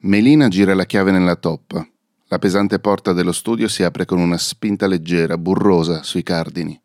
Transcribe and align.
Melina 0.00 0.48
gira 0.48 0.74
la 0.74 0.84
chiave 0.84 1.10
nella 1.10 1.36
toppa. 1.36 1.86
La 2.28 2.38
pesante 2.38 2.78
porta 2.78 3.14
dello 3.14 3.32
studio 3.32 3.66
si 3.66 3.82
apre 3.82 4.04
con 4.04 4.18
una 4.18 4.36
spinta 4.36 4.86
leggera, 4.86 5.38
burrosa, 5.38 6.02
sui 6.02 6.22
cardini. 6.22 6.78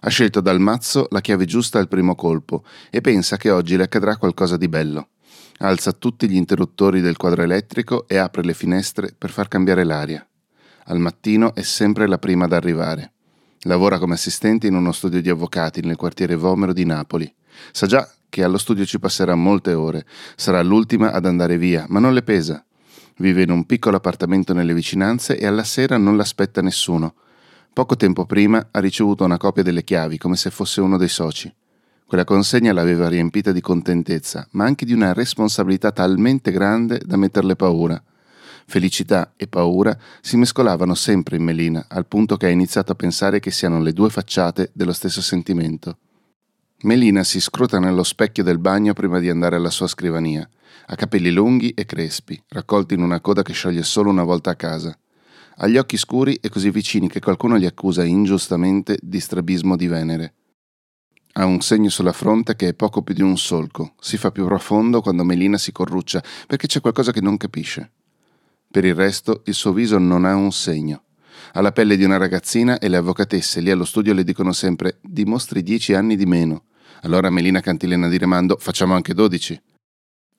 Ha 0.00 0.08
scelto 0.08 0.40
dal 0.40 0.60
mazzo 0.60 1.08
la 1.10 1.20
chiave 1.20 1.46
giusta 1.46 1.80
al 1.80 1.88
primo 1.88 2.14
colpo 2.14 2.64
e 2.90 3.00
pensa 3.00 3.36
che 3.36 3.50
oggi 3.50 3.76
le 3.76 3.82
accadrà 3.82 4.16
qualcosa 4.16 4.56
di 4.56 4.68
bello. 4.68 5.08
Alza 5.58 5.90
tutti 5.90 6.28
gli 6.28 6.36
interruttori 6.36 7.00
del 7.00 7.16
quadro 7.16 7.42
elettrico 7.42 8.06
e 8.06 8.16
apre 8.16 8.44
le 8.44 8.54
finestre 8.54 9.12
per 9.18 9.30
far 9.30 9.48
cambiare 9.48 9.82
l'aria. 9.82 10.24
Al 10.84 11.00
mattino 11.00 11.54
è 11.56 11.62
sempre 11.62 12.06
la 12.06 12.18
prima 12.18 12.44
ad 12.44 12.52
arrivare. 12.52 13.14
Lavora 13.62 13.98
come 13.98 14.14
assistente 14.14 14.68
in 14.68 14.74
uno 14.74 14.92
studio 14.92 15.20
di 15.20 15.28
avvocati 15.28 15.80
nel 15.80 15.96
quartiere 15.96 16.36
Vomero 16.36 16.72
di 16.72 16.84
Napoli. 16.84 17.34
Sa 17.72 17.86
già 17.86 18.08
che 18.28 18.42
allo 18.42 18.58
studio 18.58 18.84
ci 18.84 18.98
passerà 18.98 19.34
molte 19.34 19.72
ore, 19.72 20.04
sarà 20.36 20.62
l'ultima 20.62 21.12
ad 21.12 21.26
andare 21.26 21.58
via, 21.58 21.86
ma 21.88 21.98
non 21.98 22.14
le 22.14 22.22
pesa. 22.22 22.64
Vive 23.18 23.42
in 23.42 23.50
un 23.50 23.64
piccolo 23.66 23.96
appartamento 23.96 24.52
nelle 24.54 24.74
vicinanze 24.74 25.36
e 25.38 25.46
alla 25.46 25.64
sera 25.64 25.96
non 25.96 26.16
l'aspetta 26.16 26.62
nessuno. 26.62 27.14
Poco 27.72 27.96
tempo 27.96 28.26
prima 28.26 28.68
ha 28.70 28.80
ricevuto 28.80 29.24
una 29.24 29.36
copia 29.36 29.62
delle 29.62 29.84
chiavi 29.84 30.18
come 30.18 30.36
se 30.36 30.50
fosse 30.50 30.80
uno 30.80 30.96
dei 30.96 31.08
soci. 31.08 31.52
Quella 32.06 32.24
consegna 32.24 32.72
l'aveva 32.72 33.08
riempita 33.08 33.52
di 33.52 33.60
contentezza, 33.60 34.46
ma 34.52 34.64
anche 34.64 34.86
di 34.86 34.92
una 34.92 35.12
responsabilità 35.12 35.92
talmente 35.92 36.50
grande 36.50 37.00
da 37.04 37.16
metterle 37.16 37.54
paura. 37.54 38.02
Felicità 38.66 39.32
e 39.36 39.46
paura 39.46 39.96
si 40.20 40.36
mescolavano 40.36 40.94
sempre 40.94 41.36
in 41.36 41.42
Melina, 41.42 41.86
al 41.88 42.06
punto 42.06 42.36
che 42.36 42.46
ha 42.46 42.50
iniziato 42.50 42.92
a 42.92 42.94
pensare 42.94 43.40
che 43.40 43.50
siano 43.50 43.80
le 43.80 43.92
due 43.92 44.10
facciate 44.10 44.70
dello 44.72 44.92
stesso 44.92 45.20
sentimento. 45.20 45.98
Melina 46.82 47.24
si 47.24 47.40
scruta 47.40 47.80
nello 47.80 48.04
specchio 48.04 48.44
del 48.44 48.58
bagno 48.58 48.92
prima 48.92 49.18
di 49.18 49.28
andare 49.28 49.56
alla 49.56 49.68
sua 49.68 49.88
scrivania. 49.88 50.48
Ha 50.86 50.94
capelli 50.94 51.32
lunghi 51.32 51.70
e 51.70 51.84
crespi, 51.84 52.40
raccolti 52.50 52.94
in 52.94 53.02
una 53.02 53.20
coda 53.20 53.42
che 53.42 53.52
scioglie 53.52 53.82
solo 53.82 54.10
una 54.10 54.22
volta 54.22 54.50
a 54.50 54.54
casa. 54.54 54.96
Ha 55.56 55.66
gli 55.66 55.76
occhi 55.76 55.96
scuri 55.96 56.36
e 56.36 56.48
così 56.48 56.70
vicini 56.70 57.08
che 57.08 57.18
qualcuno 57.18 57.58
gli 57.58 57.66
accusa 57.66 58.04
ingiustamente 58.04 58.96
di 59.02 59.18
strabismo 59.18 59.74
di 59.74 59.88
Venere. 59.88 60.34
Ha 61.32 61.44
un 61.46 61.60
segno 61.62 61.88
sulla 61.88 62.12
fronte 62.12 62.54
che 62.54 62.68
è 62.68 62.74
poco 62.74 63.02
più 63.02 63.12
di 63.12 63.22
un 63.22 63.36
solco. 63.36 63.94
Si 63.98 64.16
fa 64.16 64.30
più 64.30 64.44
profondo 64.44 65.00
quando 65.00 65.24
Melina 65.24 65.58
si 65.58 65.72
corruccia 65.72 66.22
perché 66.46 66.68
c'è 66.68 66.80
qualcosa 66.80 67.10
che 67.10 67.20
non 67.20 67.36
capisce. 67.38 67.90
Per 68.70 68.84
il 68.84 68.94
resto, 68.94 69.42
il 69.46 69.54
suo 69.54 69.72
viso 69.72 69.98
non 69.98 70.24
ha 70.24 70.36
un 70.36 70.52
segno. 70.52 71.02
Ha 71.52 71.60
la 71.60 71.72
pelle 71.72 71.96
di 71.96 72.04
una 72.04 72.16
ragazzina 72.16 72.78
e 72.78 72.88
le 72.88 72.96
avvocatesse 72.96 73.60
lì 73.60 73.70
allo 73.70 73.84
studio 73.84 74.12
le 74.12 74.24
dicono 74.24 74.52
sempre 74.52 74.98
dimostri 75.02 75.62
dieci 75.62 75.94
anni 75.94 76.16
di 76.16 76.26
meno. 76.26 76.64
Allora 77.02 77.30
Melina 77.30 77.60
cantilena 77.60 78.08
di 78.08 78.18
rimando 78.18 78.56
facciamo 78.58 78.94
anche 78.94 79.14
dodici. 79.14 79.60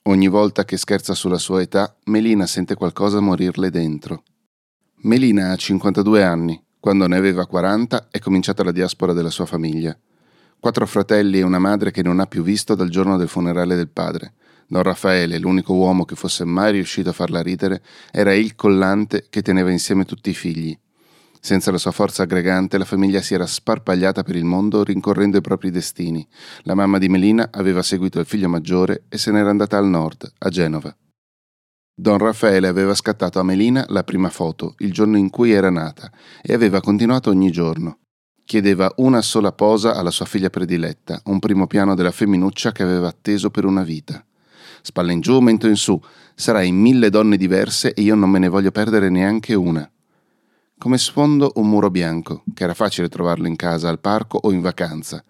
Ogni 0.03 0.27
volta 0.27 0.65
che 0.65 0.77
scherza 0.77 1.13
sulla 1.13 1.37
sua 1.37 1.61
età, 1.61 1.95
Melina 2.05 2.45
sente 2.45 2.75
qualcosa 2.75 3.19
morirle 3.19 3.69
dentro. 3.69 4.23
Melina 5.01 5.51
ha 5.51 5.55
52 5.55 6.23
anni. 6.23 6.61
Quando 6.79 7.07
ne 7.07 7.17
aveva 7.17 7.45
40 7.45 8.07
è 8.09 8.19
cominciata 8.19 8.63
la 8.63 8.71
diaspora 8.71 9.13
della 9.13 9.29
sua 9.29 9.45
famiglia. 9.45 9.97
Quattro 10.59 10.85
fratelli 10.85 11.39
e 11.39 11.43
una 11.43 11.59
madre 11.59 11.91
che 11.91 12.01
non 12.01 12.19
ha 12.19 12.25
più 12.25 12.43
visto 12.43 12.75
dal 12.75 12.89
giorno 12.89 13.17
del 13.17 13.27
funerale 13.27 13.75
del 13.75 13.89
padre. 13.89 14.33
Don 14.67 14.83
Raffaele, 14.83 15.39
l'unico 15.39 15.73
uomo 15.73 16.05
che 16.05 16.15
fosse 16.15 16.45
mai 16.45 16.73
riuscito 16.73 17.09
a 17.09 17.13
farla 17.13 17.41
ridere, 17.41 17.81
era 18.11 18.33
il 18.33 18.55
collante 18.55 19.27
che 19.29 19.41
teneva 19.41 19.71
insieme 19.71 20.05
tutti 20.05 20.29
i 20.29 20.33
figli. 20.33 20.77
Senza 21.41 21.71
la 21.71 21.77
sua 21.77 21.91
forza 21.91 22.23
aggregante, 22.23 22.77
la 22.77 22.85
famiglia 22.85 23.21
si 23.21 23.33
era 23.33 23.45
sparpagliata 23.45 24.23
per 24.23 24.35
il 24.35 24.43
mondo 24.43 24.83
rincorrendo 24.83 25.37
i 25.37 25.41
propri 25.41 25.71
destini. 25.71 26.27
La 26.63 26.75
mamma 26.75 26.97
di 26.97 27.07
Melina 27.07 27.49
aveva 27.51 27.81
seguito 27.81 28.19
il 28.19 28.25
figlio 28.25 28.49
maggiore 28.49 29.05
e 29.07 29.17
se 29.17 29.31
n'era 29.31 29.49
andata 29.49 29.77
al 29.77 29.87
nord, 29.87 30.31
a 30.37 30.49
Genova. 30.49 30.95
Don 31.95 32.17
Raffaele 32.17 32.67
aveva 32.67 32.93
scattato 32.93 33.39
a 33.39 33.43
Melina 33.43 33.85
la 33.89 34.03
prima 34.03 34.29
foto, 34.29 34.75
il 34.79 34.91
giorno 34.91 35.17
in 35.17 35.29
cui 35.29 35.51
era 35.51 35.69
nata, 35.69 36.11
e 36.41 36.53
aveva 36.53 36.81
continuato 36.81 37.29
ogni 37.29 37.51
giorno. 37.51 37.99
Chiedeva 38.45 38.91
una 38.97 39.21
sola 39.21 39.51
posa 39.51 39.95
alla 39.95 40.11
sua 40.11 40.25
figlia 40.25 40.49
prediletta, 40.49 41.21
un 41.25 41.39
primo 41.39 41.67
piano 41.67 41.95
della 41.95 42.11
femminuccia 42.11 42.71
che 42.71 42.83
aveva 42.83 43.07
atteso 43.07 43.49
per 43.49 43.65
una 43.65 43.83
vita. 43.83 44.25
Spalla 44.81 45.11
in 45.11 45.19
giù, 45.19 45.39
mento 45.39 45.67
in 45.67 45.75
su, 45.75 46.01
sarai 46.35 46.71
mille 46.71 47.09
donne 47.09 47.37
diverse 47.37 47.93
e 47.93 48.01
io 48.01 48.15
non 48.15 48.29
me 48.29 48.39
ne 48.39 48.47
voglio 48.47 48.71
perdere 48.71 49.09
neanche 49.09 49.53
una. 49.53 49.89
Come 50.79 50.97
sfondo 50.97 51.51
un 51.55 51.67
muro 51.67 51.91
bianco, 51.91 52.43
che 52.53 52.63
era 52.63 52.73
facile 52.73 53.09
trovarlo 53.09 53.47
in 53.47 53.57
casa, 53.57 53.89
al 53.89 53.99
parco 53.99 54.39
o 54.41 54.53
in 54.53 54.61
vacanza. 54.61 55.21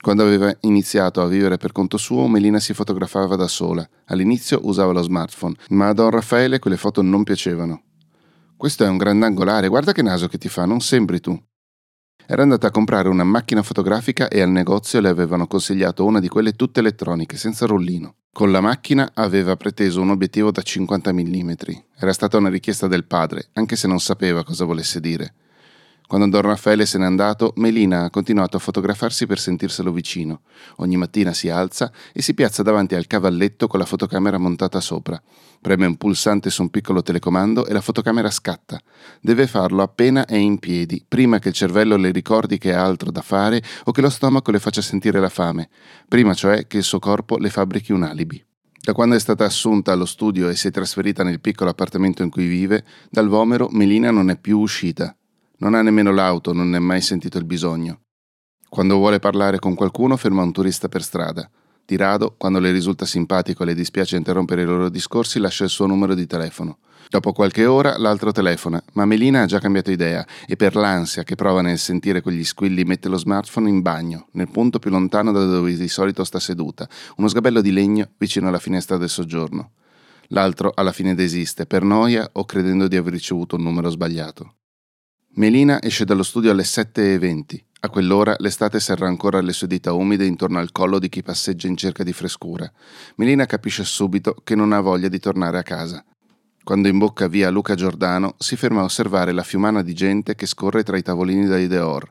Quando 0.00 0.22
aveva 0.22 0.56
iniziato 0.60 1.20
a 1.20 1.26
vivere 1.26 1.56
per 1.56 1.72
conto 1.72 1.96
suo, 1.96 2.28
Melina 2.28 2.60
si 2.60 2.72
fotografava 2.72 3.34
da 3.34 3.48
sola. 3.48 3.84
All'inizio 4.04 4.60
usava 4.62 4.92
lo 4.92 5.02
smartphone, 5.02 5.56
ma 5.70 5.88
a 5.88 5.92
Don 5.92 6.10
Raffaele 6.10 6.60
quelle 6.60 6.76
foto 6.76 7.02
non 7.02 7.24
piacevano. 7.24 7.82
Questo 8.56 8.84
è 8.84 8.88
un 8.88 8.96
grandangolare, 8.96 9.66
guarda 9.66 9.90
che 9.90 10.02
naso 10.02 10.28
che 10.28 10.38
ti 10.38 10.48
fa, 10.48 10.66
non 10.66 10.78
sembri 10.78 11.18
tu. 11.18 11.36
Era 12.28 12.42
andata 12.42 12.66
a 12.66 12.70
comprare 12.72 13.08
una 13.08 13.22
macchina 13.22 13.62
fotografica 13.62 14.26
e 14.26 14.40
al 14.40 14.50
negozio 14.50 15.00
le 15.00 15.08
avevano 15.08 15.46
consigliato 15.46 16.04
una 16.04 16.18
di 16.18 16.26
quelle 16.26 16.54
tutte 16.54 16.80
elettroniche, 16.80 17.36
senza 17.36 17.66
rullino. 17.66 18.16
Con 18.32 18.50
la 18.50 18.60
macchina 18.60 19.12
aveva 19.14 19.56
preteso 19.56 20.00
un 20.00 20.10
obiettivo 20.10 20.50
da 20.50 20.60
50 20.60 21.12
mm. 21.12 21.52
Era 21.96 22.12
stata 22.12 22.36
una 22.36 22.48
richiesta 22.48 22.88
del 22.88 23.04
padre, 23.04 23.50
anche 23.52 23.76
se 23.76 23.86
non 23.86 24.00
sapeva 24.00 24.42
cosa 24.42 24.64
volesse 24.64 24.98
dire. 24.98 25.34
Quando 26.06 26.28
Don 26.28 26.42
Raffaele 26.42 26.86
se 26.86 26.98
n'è 26.98 27.04
andato, 27.04 27.52
Melina 27.56 28.04
ha 28.04 28.10
continuato 28.10 28.56
a 28.56 28.60
fotografarsi 28.60 29.26
per 29.26 29.40
sentirselo 29.40 29.90
vicino. 29.90 30.42
Ogni 30.76 30.96
mattina 30.96 31.32
si 31.32 31.48
alza 31.48 31.90
e 32.12 32.22
si 32.22 32.32
piazza 32.32 32.62
davanti 32.62 32.94
al 32.94 33.08
cavalletto 33.08 33.66
con 33.66 33.80
la 33.80 33.86
fotocamera 33.86 34.38
montata 34.38 34.80
sopra. 34.80 35.20
Preme 35.60 35.84
un 35.84 35.96
pulsante 35.96 36.48
su 36.50 36.62
un 36.62 36.70
piccolo 36.70 37.02
telecomando 37.02 37.66
e 37.66 37.72
la 37.72 37.80
fotocamera 37.80 38.30
scatta. 38.30 38.80
Deve 39.20 39.48
farlo 39.48 39.82
appena 39.82 40.26
è 40.26 40.36
in 40.36 40.60
piedi, 40.60 41.04
prima 41.06 41.40
che 41.40 41.48
il 41.48 41.54
cervello 41.54 41.96
le 41.96 42.12
ricordi 42.12 42.56
che 42.56 42.72
ha 42.72 42.84
altro 42.84 43.10
da 43.10 43.22
fare 43.22 43.60
o 43.84 43.90
che 43.90 44.00
lo 44.00 44.10
stomaco 44.10 44.52
le 44.52 44.60
faccia 44.60 44.82
sentire 44.82 45.18
la 45.18 45.28
fame, 45.28 45.68
prima 46.06 46.34
cioè 46.34 46.68
che 46.68 46.76
il 46.76 46.84
suo 46.84 47.00
corpo 47.00 47.36
le 47.36 47.50
fabbrichi 47.50 47.90
un 47.90 48.04
alibi. 48.04 48.40
Da 48.80 48.92
quando 48.92 49.16
è 49.16 49.18
stata 49.18 49.44
assunta 49.44 49.90
allo 49.90 50.06
studio 50.06 50.48
e 50.48 50.54
si 50.54 50.68
è 50.68 50.70
trasferita 50.70 51.24
nel 51.24 51.40
piccolo 51.40 51.70
appartamento 51.70 52.22
in 52.22 52.30
cui 52.30 52.46
vive, 52.46 52.84
dal 53.10 53.26
Vomero 53.26 53.68
Melina 53.72 54.12
non 54.12 54.30
è 54.30 54.38
più 54.38 54.60
uscita. 54.60 55.12
Non 55.58 55.74
ha 55.74 55.82
nemmeno 55.82 56.12
l'auto, 56.12 56.52
non 56.52 56.70
ne 56.70 56.76
ha 56.76 56.80
mai 56.80 57.00
sentito 57.00 57.38
il 57.38 57.44
bisogno. 57.44 58.00
Quando 58.68 58.96
vuole 58.96 59.18
parlare 59.18 59.58
con 59.58 59.74
qualcuno 59.74 60.16
ferma 60.16 60.42
un 60.42 60.52
turista 60.52 60.88
per 60.88 61.02
strada. 61.02 61.48
Di 61.84 61.96
rado, 61.96 62.34
quando 62.36 62.58
le 62.58 62.72
risulta 62.72 63.06
simpatico 63.06 63.62
e 63.62 63.66
le 63.66 63.74
dispiace 63.74 64.16
interrompere 64.16 64.62
i 64.62 64.66
loro 64.66 64.88
discorsi, 64.88 65.38
lascia 65.38 65.64
il 65.64 65.70
suo 65.70 65.86
numero 65.86 66.14
di 66.14 66.26
telefono. 66.26 66.78
Dopo 67.08 67.32
qualche 67.32 67.64
ora 67.64 67.96
l'altro 67.96 68.32
telefona, 68.32 68.82
ma 68.94 69.04
Melina 69.06 69.42
ha 69.42 69.46
già 69.46 69.60
cambiato 69.60 69.92
idea 69.92 70.26
e 70.46 70.56
per 70.56 70.74
l'ansia 70.74 71.22
che 71.22 71.36
prova 71.36 71.62
nel 71.62 71.78
sentire 71.78 72.20
quegli 72.20 72.44
squilli 72.44 72.82
mette 72.82 73.08
lo 73.08 73.16
smartphone 73.16 73.68
in 73.68 73.80
bagno, 73.80 74.26
nel 74.32 74.50
punto 74.50 74.80
più 74.80 74.90
lontano 74.90 75.30
da 75.30 75.44
dove 75.44 75.76
di 75.76 75.88
solito 75.88 76.24
sta 76.24 76.40
seduta, 76.40 76.88
uno 77.16 77.28
sgabello 77.28 77.60
di 77.60 77.70
legno 77.70 78.10
vicino 78.18 78.48
alla 78.48 78.58
finestra 78.58 78.96
del 78.96 79.08
soggiorno. 79.08 79.70
L'altro 80.30 80.72
alla 80.74 80.90
fine 80.90 81.14
desiste, 81.14 81.66
per 81.66 81.84
noia 81.84 82.28
o 82.32 82.44
credendo 82.44 82.88
di 82.88 82.96
aver 82.96 83.12
ricevuto 83.12 83.54
un 83.54 83.62
numero 83.62 83.88
sbagliato. 83.88 84.55
Melina 85.36 85.82
esce 85.82 86.06
dallo 86.06 86.22
studio 86.22 86.50
alle 86.50 86.62
7.20. 86.62 87.60
A 87.80 87.90
quell'ora 87.90 88.36
l'estate 88.38 88.80
serra 88.80 89.06
ancora 89.06 89.42
le 89.42 89.52
sue 89.52 89.66
dita 89.66 89.92
umide 89.92 90.24
intorno 90.24 90.58
al 90.58 90.72
collo 90.72 90.98
di 90.98 91.10
chi 91.10 91.22
passeggia 91.22 91.66
in 91.66 91.76
cerca 91.76 92.02
di 92.02 92.14
frescura. 92.14 92.72
Melina 93.16 93.44
capisce 93.44 93.84
subito 93.84 94.34
che 94.42 94.54
non 94.54 94.72
ha 94.72 94.80
voglia 94.80 95.08
di 95.08 95.18
tornare 95.18 95.58
a 95.58 95.62
casa. 95.62 96.02
Quando 96.64 96.88
imbocca 96.88 97.28
via 97.28 97.50
Luca 97.50 97.74
Giordano, 97.74 98.34
si 98.38 98.56
ferma 98.56 98.80
a 98.80 98.84
osservare 98.84 99.32
la 99.32 99.42
fiumana 99.42 99.82
di 99.82 99.92
gente 99.92 100.34
che 100.34 100.46
scorre 100.46 100.82
tra 100.82 100.96
i 100.96 101.02
tavolini 101.02 101.44
da 101.44 101.58
Ideor. 101.58 102.10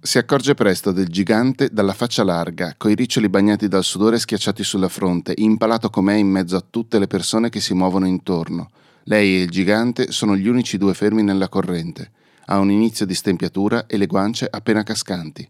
Si 0.00 0.16
accorge 0.16 0.54
presto 0.54 0.92
del 0.92 1.08
gigante 1.08 1.68
dalla 1.72 1.94
faccia 1.94 2.22
larga, 2.22 2.74
coi 2.76 2.94
riccioli 2.94 3.28
bagnati 3.28 3.66
dal 3.66 3.82
sudore 3.82 4.20
schiacciati 4.20 4.62
sulla 4.62 4.88
fronte, 4.88 5.34
impalato 5.36 5.90
com'è 5.90 6.14
in 6.14 6.28
mezzo 6.28 6.54
a 6.54 6.64
tutte 6.70 7.00
le 7.00 7.08
persone 7.08 7.48
che 7.48 7.60
si 7.60 7.74
muovono 7.74 8.06
intorno. 8.06 8.70
Lei 9.04 9.34
e 9.34 9.42
il 9.42 9.50
gigante 9.50 10.12
sono 10.12 10.36
gli 10.36 10.46
unici 10.46 10.78
due 10.78 10.94
fermi 10.94 11.24
nella 11.24 11.48
corrente. 11.48 12.12
Ha 12.50 12.58
un 12.58 12.72
inizio 12.72 13.06
di 13.06 13.14
stempiatura 13.14 13.86
e 13.86 13.96
le 13.96 14.06
guance 14.06 14.48
appena 14.50 14.82
cascanti. 14.82 15.48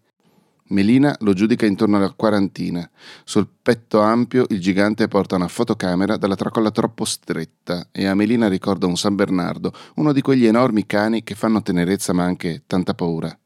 Melina 0.68 1.16
lo 1.20 1.32
giudica 1.32 1.64
intorno 1.64 1.96
alla 1.96 2.12
quarantina. 2.12 2.88
Sul 3.24 3.48
petto 3.62 4.00
ampio 4.00 4.44
il 4.50 4.60
gigante 4.60 5.08
porta 5.08 5.36
una 5.36 5.48
fotocamera 5.48 6.18
dalla 6.18 6.36
tracolla 6.36 6.70
troppo 6.70 7.06
stretta 7.06 7.88
e 7.90 8.04
a 8.04 8.14
Melina 8.14 8.48
ricorda 8.48 8.86
un 8.86 8.98
San 8.98 9.14
Bernardo, 9.14 9.72
uno 9.94 10.12
di 10.12 10.20
quegli 10.20 10.44
enormi 10.44 10.84
cani 10.84 11.22
che 11.22 11.34
fanno 11.34 11.62
tenerezza 11.62 12.12
ma 12.12 12.24
anche 12.24 12.64
tanta 12.66 12.92
paura. 12.92 13.36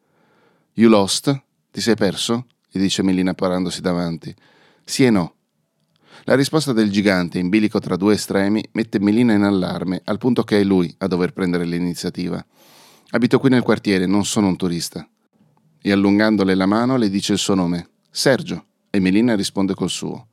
You 0.73 0.91
lost? 0.91 1.43
Ti 1.71 1.81
sei 1.81 1.95
perso? 1.95 2.47
gli 2.69 2.81
dice 2.81 3.05
Melina 3.05 3.35
parandosi 3.35 3.81
davanti. 3.81 4.35
Sì 4.83 5.05
e 5.05 5.11
no. 5.11 5.35
La 6.25 6.35
risposta 6.35 6.73
del 6.73 6.91
gigante, 6.91 7.39
in 7.39 7.51
bilico 7.51 7.79
tra 7.79 7.95
due 7.95 8.15
estremi, 8.15 8.65
mette 8.73 8.99
Melina 8.99 9.33
in 9.33 9.43
allarme, 9.43 10.01
al 10.07 10.19
punto 10.19 10.43
che 10.43 10.59
è 10.59 10.65
lui 10.65 10.93
a 10.99 11.07
dover 11.07 11.33
prendere 11.33 11.65
l'iniziativa. 11.65 12.45
Abito 13.15 13.39
qui 13.39 13.49
nel 13.49 13.63
quartiere, 13.63 14.07
non 14.07 14.25
sono 14.25 14.49
un 14.49 14.57
turista 14.57 15.09
e 15.81 15.93
allungandole 15.93 16.57
la 16.57 16.67
mano 16.67 16.97
le 16.97 17.09
dice 17.09 17.35
il 17.35 17.39
suo 17.39 17.55
nome. 17.55 17.91
Sergio. 18.11 18.65
E 18.91 18.99
Melina 18.99 19.37
risponde 19.37 19.75
col 19.75 19.89
suo. 19.89 20.29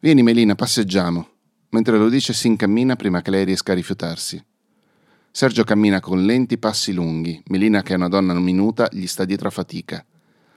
Vieni 0.00 0.22
Melina, 0.22 0.54
passeggiamo. 0.54 1.28
mentre 1.70 1.98
lo 1.98 2.08
dice 2.08 2.32
si 2.32 2.46
incammina 2.46 2.96
prima 2.96 3.20
che 3.20 3.30
lei 3.30 3.44
riesca 3.44 3.72
a 3.72 3.74
rifiutarsi. 3.74 4.42
Sergio 5.30 5.64
cammina 5.64 6.00
con 6.00 6.24
lenti 6.24 6.56
passi 6.56 6.94
lunghi, 6.94 7.42
Melina, 7.48 7.82
che 7.82 7.92
è 7.92 7.96
una 7.96 8.08
donna 8.08 8.32
minuta, 8.32 8.88
gli 8.90 9.06
sta 9.06 9.26
dietro 9.26 9.48
a 9.48 9.50
fatica. 9.50 10.02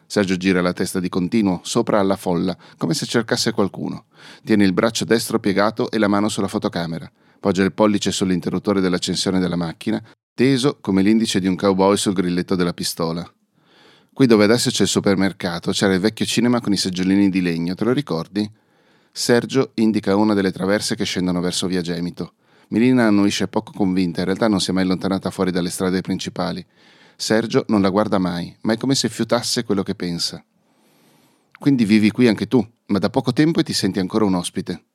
Sergio 0.06 0.38
gira 0.38 0.62
la 0.62 0.72
testa 0.72 1.02
di 1.02 1.10
continuo, 1.10 1.60
sopra 1.64 2.00
alla 2.00 2.16
folla, 2.16 2.56
come 2.78 2.94
se 2.94 3.06
cercasse 3.06 3.52
qualcuno. 3.52 4.06
Tiene 4.46 4.64
il 4.64 4.72
braccio 4.72 5.04
destro 5.04 5.40
piegato 5.40 5.92
e 5.92 5.98
la 5.98 6.08
mano 6.08 6.30
sulla 6.30 6.48
fotocamera. 6.48 7.12
Poggia 7.42 7.64
il 7.64 7.74
pollice 7.74 8.12
sull'interruttore 8.12 8.80
dell'accensione 8.80 9.40
della 9.40 9.58
macchina, 9.58 10.02
teso 10.42 10.80
come 10.82 11.04
l'indice 11.04 11.40
di 11.40 11.46
un 11.46 11.56
cowboy 11.56 11.96
sul 11.96 12.14
grilletto 12.14 12.56
della 12.56 12.74
pistola. 12.74 13.24
Qui 14.12 14.26
dove 14.26 14.44
adesso 14.44 14.72
c'è 14.72 14.82
il 14.82 14.90
supermercato 14.90 15.70
c'era 15.70 15.94
il 15.94 16.00
vecchio 16.00 16.26
cinema 16.26 16.60
con 16.60 16.74
i 16.74 16.78
seggiolini 16.78 17.30
di 17.30 17.44
legno, 17.44 17.76
te 17.76 17.84
lo 17.84 17.94
ricordi? 17.94 18.50
Sergio 19.12 19.70
indica 19.76 20.16
una 20.16 20.34
delle 20.34 20.52
traverse 20.52 20.96
che 20.96 21.06
scendono 21.06 21.42
verso 21.42 21.68
via 21.68 21.82
Gemito. 21.82 22.34
Milina 22.70 23.06
annuisce 23.06 23.50
poco 23.50 23.72
convinta, 23.72 24.22
in 24.22 24.26
realtà 24.26 24.48
non 24.48 24.60
si 24.60 24.72
è 24.72 24.74
mai 24.74 24.82
allontanata 24.82 25.30
fuori 25.30 25.52
dalle 25.52 25.70
strade 25.70 26.02
principali. 26.02 26.66
Sergio 27.16 27.66
non 27.68 27.84
la 27.84 27.90
guarda 27.90 28.18
mai, 28.18 28.52
ma 28.62 28.74
è 28.74 28.78
come 28.78 28.96
se 28.96 29.10
fiutasse 29.10 29.64
quello 29.64 29.84
che 29.84 29.94
pensa. 29.94 30.44
Quindi 31.60 31.86
vivi 31.86 32.10
qui 32.10 32.28
anche 32.28 32.48
tu, 32.48 32.68
ma 32.88 32.98
da 32.98 33.12
poco 33.12 33.32
tempo 33.32 33.60
e 33.60 33.64
ti 33.64 33.74
senti 33.74 34.00
ancora 34.00 34.26
un 34.26 34.34
ospite. 34.34 34.86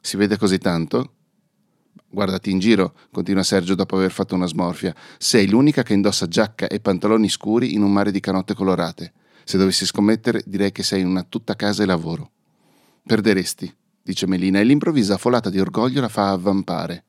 Si 0.00 0.16
vede 0.16 0.36
così 0.36 0.58
tanto? 0.58 1.14
Guardati 2.08 2.50
in 2.50 2.58
giro, 2.58 2.94
continua 3.10 3.42
Sergio 3.42 3.74
dopo 3.74 3.96
aver 3.96 4.10
fatto 4.10 4.34
una 4.34 4.46
smorfia. 4.46 4.94
Sei 5.18 5.48
l'unica 5.48 5.82
che 5.82 5.94
indossa 5.94 6.26
giacca 6.26 6.66
e 6.68 6.80
pantaloni 6.80 7.28
scuri 7.28 7.74
in 7.74 7.82
un 7.82 7.92
mare 7.92 8.10
di 8.10 8.20
canotte 8.20 8.54
colorate. 8.54 9.12
Se 9.44 9.58
dovessi 9.58 9.86
scommettere, 9.86 10.42
direi 10.46 10.72
che 10.72 10.82
sei 10.82 11.02
una 11.02 11.22
tutta 11.22 11.56
casa 11.56 11.82
e 11.82 11.86
lavoro. 11.86 12.30
Perderesti, 13.06 13.74
dice 14.02 14.26
Melina, 14.26 14.60
e 14.60 14.64
l'improvvisa 14.64 15.16
folata 15.16 15.50
di 15.50 15.58
orgoglio 15.58 16.00
la 16.00 16.08
fa 16.08 16.30
avvampare. 16.30 17.04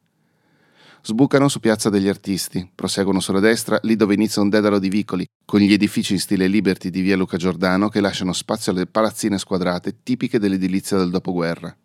Sbucano 1.02 1.48
su 1.48 1.60
Piazza 1.60 1.90
degli 1.90 2.10
Artisti, 2.10 2.70
proseguono 2.76 3.20
sulla 3.20 3.40
destra, 3.40 3.80
lì 3.84 3.96
dove 3.96 4.14
inizia 4.14 4.42
un 4.42 4.50
dedalo 4.50 4.80
di 4.80 4.90
vicoli, 4.90 5.26
con 5.46 5.62
gli 5.62 5.72
edifici 5.72 6.14
in 6.14 6.20
stile 6.20 6.48
Liberty 6.48 6.90
di 6.90 7.02
via 7.02 7.16
Luca 7.16 7.38
Giordano 7.38 7.88
che 7.88 8.02
lasciano 8.02 8.34
spazio 8.34 8.72
alle 8.72 8.86
palazzine 8.86 9.38
squadrate 9.38 10.04
tipiche 10.04 10.40
dell'edilizia 10.40 10.98
del 10.98 11.10
dopoguerra. 11.10 11.76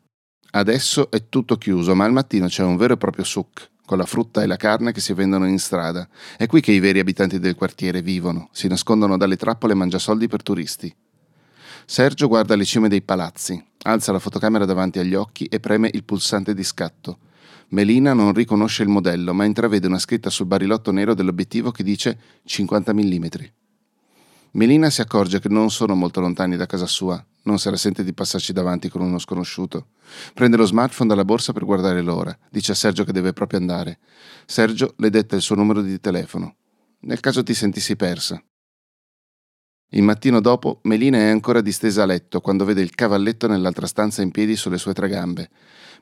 Adesso 0.57 1.11
è 1.11 1.29
tutto 1.29 1.57
chiuso, 1.57 1.97
ma 1.97 2.05
al 2.05 2.13
mattino 2.13 2.47
c'è 2.47 2.63
un 2.63 2.77
vero 2.77 2.95
e 2.95 2.97
proprio 2.97 3.25
souk, 3.25 3.71
con 3.85 3.99
la 3.99 4.07
frutta 4.07 4.41
e 4.41 4.47
la 4.47 4.55
carne 4.55 4.93
che 4.93 5.01
si 5.01 5.13
vendono 5.13 5.49
in 5.49 5.59
strada. 5.59 6.09
È 6.37 6.47
qui 6.47 6.61
che 6.61 6.71
i 6.71 6.79
veri 6.79 7.01
abitanti 7.01 7.41
del 7.41 7.57
quartiere 7.57 8.03
vivono, 8.03 8.51
si 8.53 8.69
nascondono 8.69 9.17
dalle 9.17 9.35
trappole 9.37 9.75
mangiasoldi 9.75 10.29
per 10.29 10.45
turisti. 10.45 10.95
Sergio 11.87 12.29
guarda 12.29 12.55
le 12.55 12.65
cime 12.65 12.89
dei 12.89 13.03
palazzi, 13.03 13.61
alza 13.83 14.13
la 14.13 14.21
fotocamera 14.21 14.65
davanti 14.65 15.01
agli 15.01 15.15
occhi 15.15 15.47
e 15.47 15.59
preme 15.59 15.91
il 15.93 16.05
pulsante 16.05 16.55
di 16.55 16.63
scatto. 16.63 17.19
Melina 17.71 18.13
non 18.13 18.33
riconosce 18.33 18.85
il 18.85 18.89
modello, 18.89 19.35
ma 19.35 19.45
intravede 19.45 19.89
una 19.89 19.99
scritta 19.99 20.31
sul 20.31 20.47
barilotto 20.47 20.93
nero 20.93 21.15
dell'obiettivo 21.15 21.73
che 21.73 21.83
dice 21.83 22.17
50 22.45 22.95
mm. 22.95 23.25
Melina 24.53 24.89
si 24.89 25.01
accorge 25.01 25.41
che 25.41 25.49
non 25.49 25.73
sono 25.73 25.97
molto 25.97 26.21
lontani 26.21 26.57
da 26.57 26.67
casa 26.67 26.87
sua, 26.87 27.23
non 27.45 27.59
se 27.59 27.71
la 27.71 27.77
sente 27.77 28.05
di 28.05 28.13
passarci 28.13 28.53
davanti 28.53 28.89
con 28.89 29.01
uno 29.01 29.19
sconosciuto. 29.19 29.89
Prende 30.35 30.57
lo 30.57 30.67
smartphone 30.67 31.09
dalla 31.09 31.25
borsa 31.25 31.53
per 31.53 31.65
guardare 31.65 32.03
l'ora. 32.03 32.37
Dice 32.51 32.73
a 32.73 32.75
Sergio 32.75 33.05
che 33.05 33.13
deve 33.13 33.33
proprio 33.33 33.59
andare. 33.59 33.99
Sergio 34.47 34.95
le 34.99 35.11
detta 35.11 35.37
il 35.37 35.43
suo 35.43 35.57
numero 35.57 35.83
di 35.83 36.01
telefono. 36.01 36.57
Nel 37.01 37.21
caso 37.21 37.43
ti 37.43 37.55
sentissi 37.55 37.97
persa. 37.97 38.43
Il 39.91 40.03
mattino 40.03 40.41
dopo, 40.41 40.81
Melina 40.85 41.19
è 41.19 41.29
ancora 41.29 41.61
distesa 41.61 42.03
a 42.03 42.07
letto 42.07 42.41
quando 42.41 42.65
vede 42.65 42.81
il 42.81 42.95
cavalletto 42.95 43.47
nell'altra 43.47 43.87
stanza 43.87 44.23
in 44.23 44.31
piedi 44.31 44.57
sulle 44.57 44.79
sue 44.79 44.93
tre 44.93 45.09
gambe. 45.09 45.51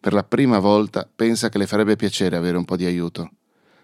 Per 0.01 0.13
la 0.13 0.25
prima 0.25 0.59
volta 0.61 1.11
pensa 1.15 1.49
che 1.49 1.59
le 1.59 1.67
farebbe 1.67 1.97
piacere 1.97 2.37
avere 2.37 2.57
un 2.57 2.65
po' 2.65 2.77
di 2.77 2.87
aiuto. 2.87 3.31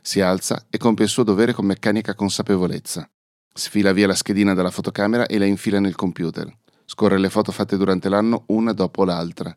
Si 0.01 0.21
alza 0.21 0.67
e 0.71 0.79
compie 0.79 1.05
il 1.05 1.11
suo 1.11 1.25
dovere 1.25 1.53
con 1.53 1.67
meccanica 1.67 2.15
consapevolezza. 2.15 3.09
Sfila 3.53 3.93
via 3.93 4.07
la 4.07 4.15
schedina 4.15 4.55
dalla 4.55 4.71
fotocamera 4.71 5.27
e 5.27 5.37
la 5.37 5.45
infila 5.45 5.81
nel 5.81 5.97
computer. 5.97 6.51
Scorre 6.91 7.19
le 7.19 7.29
foto 7.29 7.53
fatte 7.53 7.77
durante 7.77 8.09
l'anno 8.09 8.45
una 8.47 8.73
dopo 8.73 9.05
l'altra. 9.05 9.55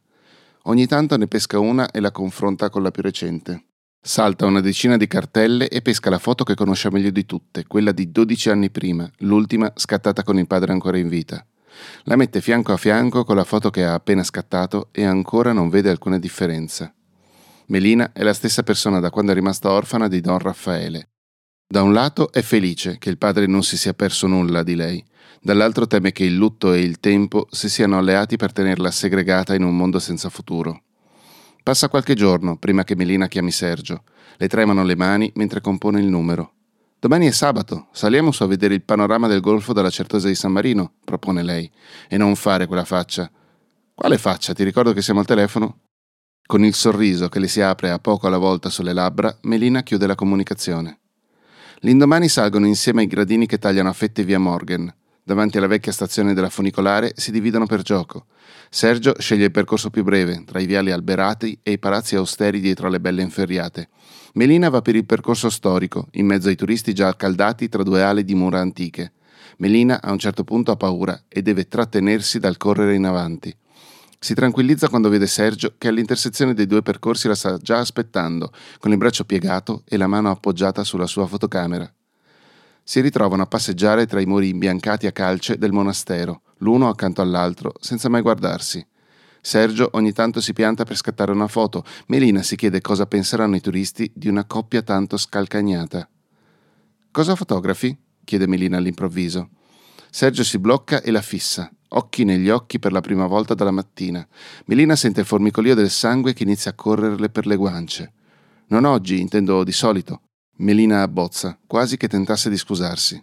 Ogni 0.64 0.86
tanto 0.86 1.16
ne 1.16 1.28
pesca 1.28 1.60
una 1.60 1.90
e 1.90 2.02
la 2.02 2.12
confronta 2.12 2.70
con 2.70 2.84
la 2.84 2.92
più 2.92 3.02
recente. 3.02 3.68
Salta 4.02 4.46
una 4.46 4.60
decina 4.60 4.98
di 4.98 5.08
cartelle 5.08 5.70
e 5.70 5.82
pesca 5.82 6.10
la 6.10 6.20
foto 6.20 6.44
che 6.44 6.56
conosce 6.56 6.92
meglio 6.92 7.10
di 7.10 7.26
tutte, 7.26 7.66
quella 7.66 7.94
di 7.94 8.12
12 8.12 8.50
anni 8.50 8.70
prima, 8.70 9.10
l'ultima 9.20 9.72
scattata 9.74 10.24
con 10.24 10.38
il 10.40 10.46
padre 10.46 10.74
ancora 10.74 10.98
in 10.98 11.08
vita. 11.08 11.46
La 12.04 12.18
mette 12.18 12.42
fianco 12.42 12.74
a 12.74 12.78
fianco 12.78 13.24
con 13.24 13.38
la 13.38 13.46
foto 13.46 13.70
che 13.70 13.86
ha 13.86 13.94
appena 13.94 14.26
scattato 14.26 14.90
e 14.92 15.06
ancora 15.06 15.54
non 15.54 15.70
vede 15.70 15.90
alcuna 15.90 16.20
differenza. 16.20 16.94
Melina 17.68 18.12
è 18.12 18.24
la 18.24 18.34
stessa 18.34 18.62
persona 18.62 19.00
da 19.00 19.10
quando 19.10 19.32
è 19.32 19.36
rimasta 19.36 19.72
orfana 19.72 20.10
di 20.10 20.20
Don 20.20 20.38
Raffaele. 20.38 21.12
Da 21.66 21.82
un 21.82 21.94
lato 21.94 22.34
è 22.34 22.42
felice 22.42 22.98
che 22.98 23.10
il 23.10 23.18
padre 23.18 23.46
non 23.46 23.64
si 23.64 23.78
sia 23.78 23.94
perso 23.94 24.28
nulla 24.28 24.64
di 24.64 24.76
lei, 24.76 25.02
dall'altro 25.42 25.88
teme 25.88 26.12
che 26.12 26.24
il 26.24 26.36
lutto 26.36 26.72
e 26.72 26.82
il 26.82 27.00
tempo 27.00 27.48
si 27.50 27.68
siano 27.68 27.98
alleati 27.98 28.38
per 28.38 28.54
tenerla 28.54 28.92
segregata 28.92 29.56
in 29.56 29.64
un 29.64 29.76
mondo 29.76 29.98
senza 30.00 30.30
futuro. 30.30 30.84
Passa 31.64 31.90
qualche 31.90 32.14
giorno 32.14 32.58
prima 32.58 32.84
che 32.84 32.96
Melina 32.96 33.28
chiami 33.28 33.52
Sergio. 33.52 34.04
Le 34.38 34.48
tremano 34.48 34.84
le 34.84 34.96
mani 34.96 35.32
mentre 35.36 35.62
compone 35.62 36.00
il 36.00 36.08
numero. 36.08 36.54
Domani 37.00 37.28
è 37.28 37.32
sabato, 37.32 37.88
saliamo 37.92 38.32
su 38.32 38.44
a 38.44 38.48
vedere 38.48 38.76
il 38.76 38.84
panorama 38.84 39.28
del 39.28 39.42
golfo 39.42 39.74
dalla 39.74 39.90
Certosa 39.90 40.28
di 40.28 40.36
San 40.36 40.52
Marino, 40.52 40.94
propone 41.04 41.42
lei. 41.42 41.70
E 42.08 42.18
non 42.18 42.36
fare 42.36 42.68
quella 42.68 42.86
faccia. 42.86 43.30
Quale 43.94 44.18
faccia? 44.20 44.54
Ti 44.54 44.64
ricordo 44.64 44.94
che 44.94 45.02
siamo 45.02 45.20
al 45.20 45.26
telefono? 45.26 45.80
Con 46.46 46.64
il 46.64 46.74
sorriso 46.74 47.30
che 47.30 47.40
le 47.40 47.48
si 47.48 47.62
apre 47.62 47.90
a 47.90 48.00
poco 48.00 48.28
alla 48.28 48.38
volta 48.38 48.70
sulle 48.70 48.94
labbra, 48.94 49.36
Melina 49.42 49.84
chiude 49.84 50.06
la 50.06 50.16
comunicazione. 50.16 51.00
L'indomani 51.80 52.28
salgono 52.28 52.68
insieme 52.68 53.02
ai 53.02 53.08
gradini 53.08 53.48
che 53.48 53.58
tagliano 53.58 53.90
a 53.90 53.94
fette 53.94 54.24
via 54.24 54.38
Morgan. 54.38 54.94
Davanti 55.24 55.58
alla 55.58 55.68
vecchia 55.68 55.92
stazione 55.92 56.34
della 56.34 56.50
funicolare 56.50 57.14
si 57.16 57.32
dividono 57.32 57.68
per 57.68 57.84
gioco. 57.84 58.26
Sergio 58.70 59.14
sceglie 59.20 59.46
il 59.46 59.52
percorso 59.52 59.92
più 59.92 60.04
breve, 60.04 60.44
tra 60.46 60.60
i 60.60 60.66
viali 60.66 60.92
alberati 60.92 61.60
e 61.62 61.74
i 61.74 61.80
palazzi 61.80 62.16
austeri 62.16 62.60
dietro 62.60 62.88
alle 62.88 63.00
belle 63.00 63.22
inferriate. 63.22 63.90
Melina 64.34 64.70
va 64.70 64.82
per 64.82 64.96
il 64.96 65.06
percorso 65.06 65.52
storico, 65.52 66.08
in 66.14 66.26
mezzo 66.26 66.48
ai 66.48 66.56
turisti 66.56 66.94
già 66.94 67.10
accaldati 67.10 67.70
tra 67.70 67.84
due 67.84 68.02
ali 68.02 68.24
di 68.24 68.34
mura 68.34 68.60
antiche. 68.60 69.14
Melina 69.58 70.02
a 70.02 70.12
un 70.12 70.18
certo 70.18 70.44
punto 70.44 70.72
ha 70.72 70.76
paura 70.76 71.26
e 71.28 71.44
deve 71.44 71.68
trattenersi 71.68 72.40
dal 72.40 72.58
correre 72.58 72.96
in 72.96 73.06
avanti. 73.06 73.56
Si 74.18 74.34
tranquillizza 74.34 74.90
quando 74.90 75.10
vede 75.10 75.28
Sergio 75.28 75.76
che 75.78 75.88
all'intersezione 75.88 76.56
dei 76.56 76.66
due 76.66 76.82
percorsi 76.82 77.28
la 77.28 77.36
sta 77.36 77.58
già 77.58 77.78
aspettando, 77.78 78.52
con 78.80 78.92
il 78.92 78.98
braccio 78.98 79.24
piegato 79.24 79.84
e 79.88 79.98
la 79.98 80.08
mano 80.08 80.32
appoggiata 80.32 80.84
sulla 80.84 81.08
sua 81.08 81.28
fotocamera 81.28 81.92
si 82.84 83.00
ritrovano 83.00 83.44
a 83.44 83.48
passeggiare 83.48 84.06
tra 84.06 84.20
i 84.20 84.26
muri 84.26 84.50
imbiancati 84.50 85.08
a 85.08 85.12
calce 85.12 85.58
del 85.58 85.72
monastero, 85.72 86.42
l'uno 86.58 86.90
accanto 86.90 87.22
all'altro, 87.22 87.74
senza 87.80 88.10
mai 88.10 88.22
guardarsi. 88.22 88.86
Sergio 89.42 89.90
ogni 89.94 90.12
tanto 90.12 90.40
si 90.40 90.54
pianta 90.54 90.84
per 90.84 90.96
scattare 90.96 91.32
una 91.32 91.48
foto, 91.48 91.84
Melina 92.08 92.44
si 92.44 92.56
chiede 92.56 92.82
cosa 92.82 93.08
penseranno 93.08 93.56
i 93.56 93.62
turisti 93.62 94.12
di 94.14 94.28
una 94.28 94.46
coppia 94.46 94.82
tanto 94.84 95.18
scalcagnata. 95.18 96.08
Cosa 97.12 97.36
fotografi? 97.36 97.98
chiede 98.24 98.48
Melina 98.48 98.78
all'improvviso. 98.78 99.50
Sergio 100.10 100.44
si 100.44 100.60
blocca 100.60 101.02
e 101.02 101.10
la 101.10 101.22
fissa, 101.22 101.72
occhi 101.90 102.24
negli 102.24 102.50
occhi 102.50 102.80
per 102.80 102.92
la 102.92 103.02
prima 103.02 103.26
volta 103.26 103.54
dalla 103.54 103.72
mattina. 103.72 104.26
Melina 104.66 104.96
sente 104.96 105.22
il 105.22 105.26
formicolio 105.26 105.74
del 105.74 105.90
sangue 105.90 106.34
che 106.34 106.44
inizia 106.44 106.72
a 106.72 106.76
correrle 106.76 107.30
per 107.30 107.48
le 107.48 107.56
guance. 107.56 108.14
Non 108.68 108.86
oggi, 108.86 109.20
intendo 109.20 109.64
di 109.64 109.72
solito. 109.72 110.22
Melina 110.62 111.02
abbozza, 111.02 111.58
quasi 111.66 111.98
che 111.98 112.08
tentasse 112.08 112.48
di 112.48 112.56
scusarsi. 112.56 113.20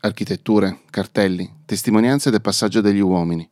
Architetture, 0.00 0.80
cartelli, 0.90 1.48
testimonianze 1.64 2.32
del 2.32 2.40
passaggio 2.40 2.80
degli 2.80 2.98
uomini. 2.98 3.48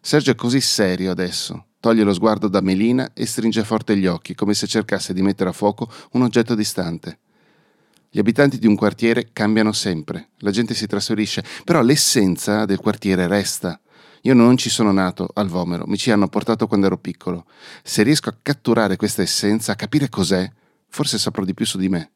Sergio 0.00 0.30
è 0.30 0.34
così 0.36 0.60
serio 0.60 1.10
adesso. 1.10 1.66
Toglie 1.80 2.04
lo 2.04 2.14
sguardo 2.14 2.46
da 2.46 2.60
Melina 2.60 3.10
e 3.12 3.26
stringe 3.26 3.64
forte 3.64 3.96
gli 3.96 4.06
occhi, 4.06 4.36
come 4.36 4.54
se 4.54 4.68
cercasse 4.68 5.12
di 5.12 5.20
mettere 5.20 5.50
a 5.50 5.52
fuoco 5.52 5.90
un 6.12 6.22
oggetto 6.22 6.54
distante. 6.54 7.18
Gli 8.08 8.20
abitanti 8.20 8.58
di 8.58 8.68
un 8.68 8.76
quartiere 8.76 9.30
cambiano 9.32 9.72
sempre, 9.72 10.28
la 10.38 10.52
gente 10.52 10.74
si 10.74 10.86
trasferisce, 10.86 11.42
però 11.64 11.82
l'essenza 11.82 12.66
del 12.66 12.78
quartiere 12.78 13.26
resta. 13.26 13.80
Io 14.22 14.34
non 14.34 14.56
ci 14.56 14.70
sono 14.70 14.92
nato 14.92 15.28
al 15.34 15.48
Vomero, 15.48 15.86
mi 15.88 15.96
ci 15.96 16.12
hanno 16.12 16.28
portato 16.28 16.68
quando 16.68 16.86
ero 16.86 16.98
piccolo. 16.98 17.46
Se 17.82 18.04
riesco 18.04 18.28
a 18.28 18.36
catturare 18.40 18.94
questa 18.94 19.22
essenza, 19.22 19.72
a 19.72 19.76
capire 19.76 20.08
cos'è, 20.08 20.48
forse 20.88 21.18
saprò 21.18 21.42
di 21.42 21.52
più 21.52 21.66
su 21.66 21.78
di 21.78 21.88
me. 21.88 22.10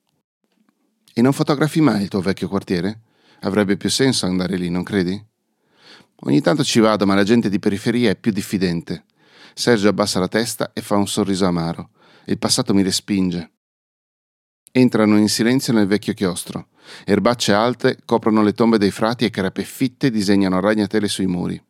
E 1.19 1.21
non 1.21 1.33
fotografi 1.33 1.81
mai 1.81 2.03
il 2.03 2.09
tuo 2.09 2.21
vecchio 2.21 2.47
quartiere? 2.47 3.01
Avrebbe 3.41 3.77
più 3.77 3.91
senso 3.91 4.27
andare 4.27 4.57
lì, 4.57 4.71
non 4.71 4.85
credi? 4.85 5.21
Ogni 6.21 6.41
tanto 6.41 6.63
ci 6.63 6.79
vado, 6.79 7.07
ma 7.07 7.17
la 7.17 7.25
gente 7.25 7.49
di 7.49 7.59
periferia 7.59 8.11
è 8.11 8.15
più 8.15 8.31
diffidente. 8.31 9.03
Sergio 9.53 9.89
abbassa 9.89 10.21
la 10.21 10.29
testa 10.29 10.71
e 10.73 10.81
fa 10.81 10.95
un 10.95 11.09
sorriso 11.09 11.45
amaro. 11.45 11.91
Il 12.27 12.39
passato 12.39 12.73
mi 12.73 12.85
respinge. 12.85 13.51
Entrano 14.71 15.19
in 15.19 15.29
silenzio 15.29 15.73
nel 15.73 15.89
vecchio 15.89 16.15
chiostro. 16.15 16.69
Erbacce 17.05 17.53
alte 17.53 17.99
coprono 18.05 18.45
le 18.45 18.53
tombe 18.53 18.79
dei 18.79 18.93
frati 18.93 19.25
e 19.25 19.31
crepe 19.31 19.65
fitte 19.65 20.13
disegnano 20.13 20.61
ragnatele 20.61 21.09
sui 21.09 21.27
muri. 21.27 21.61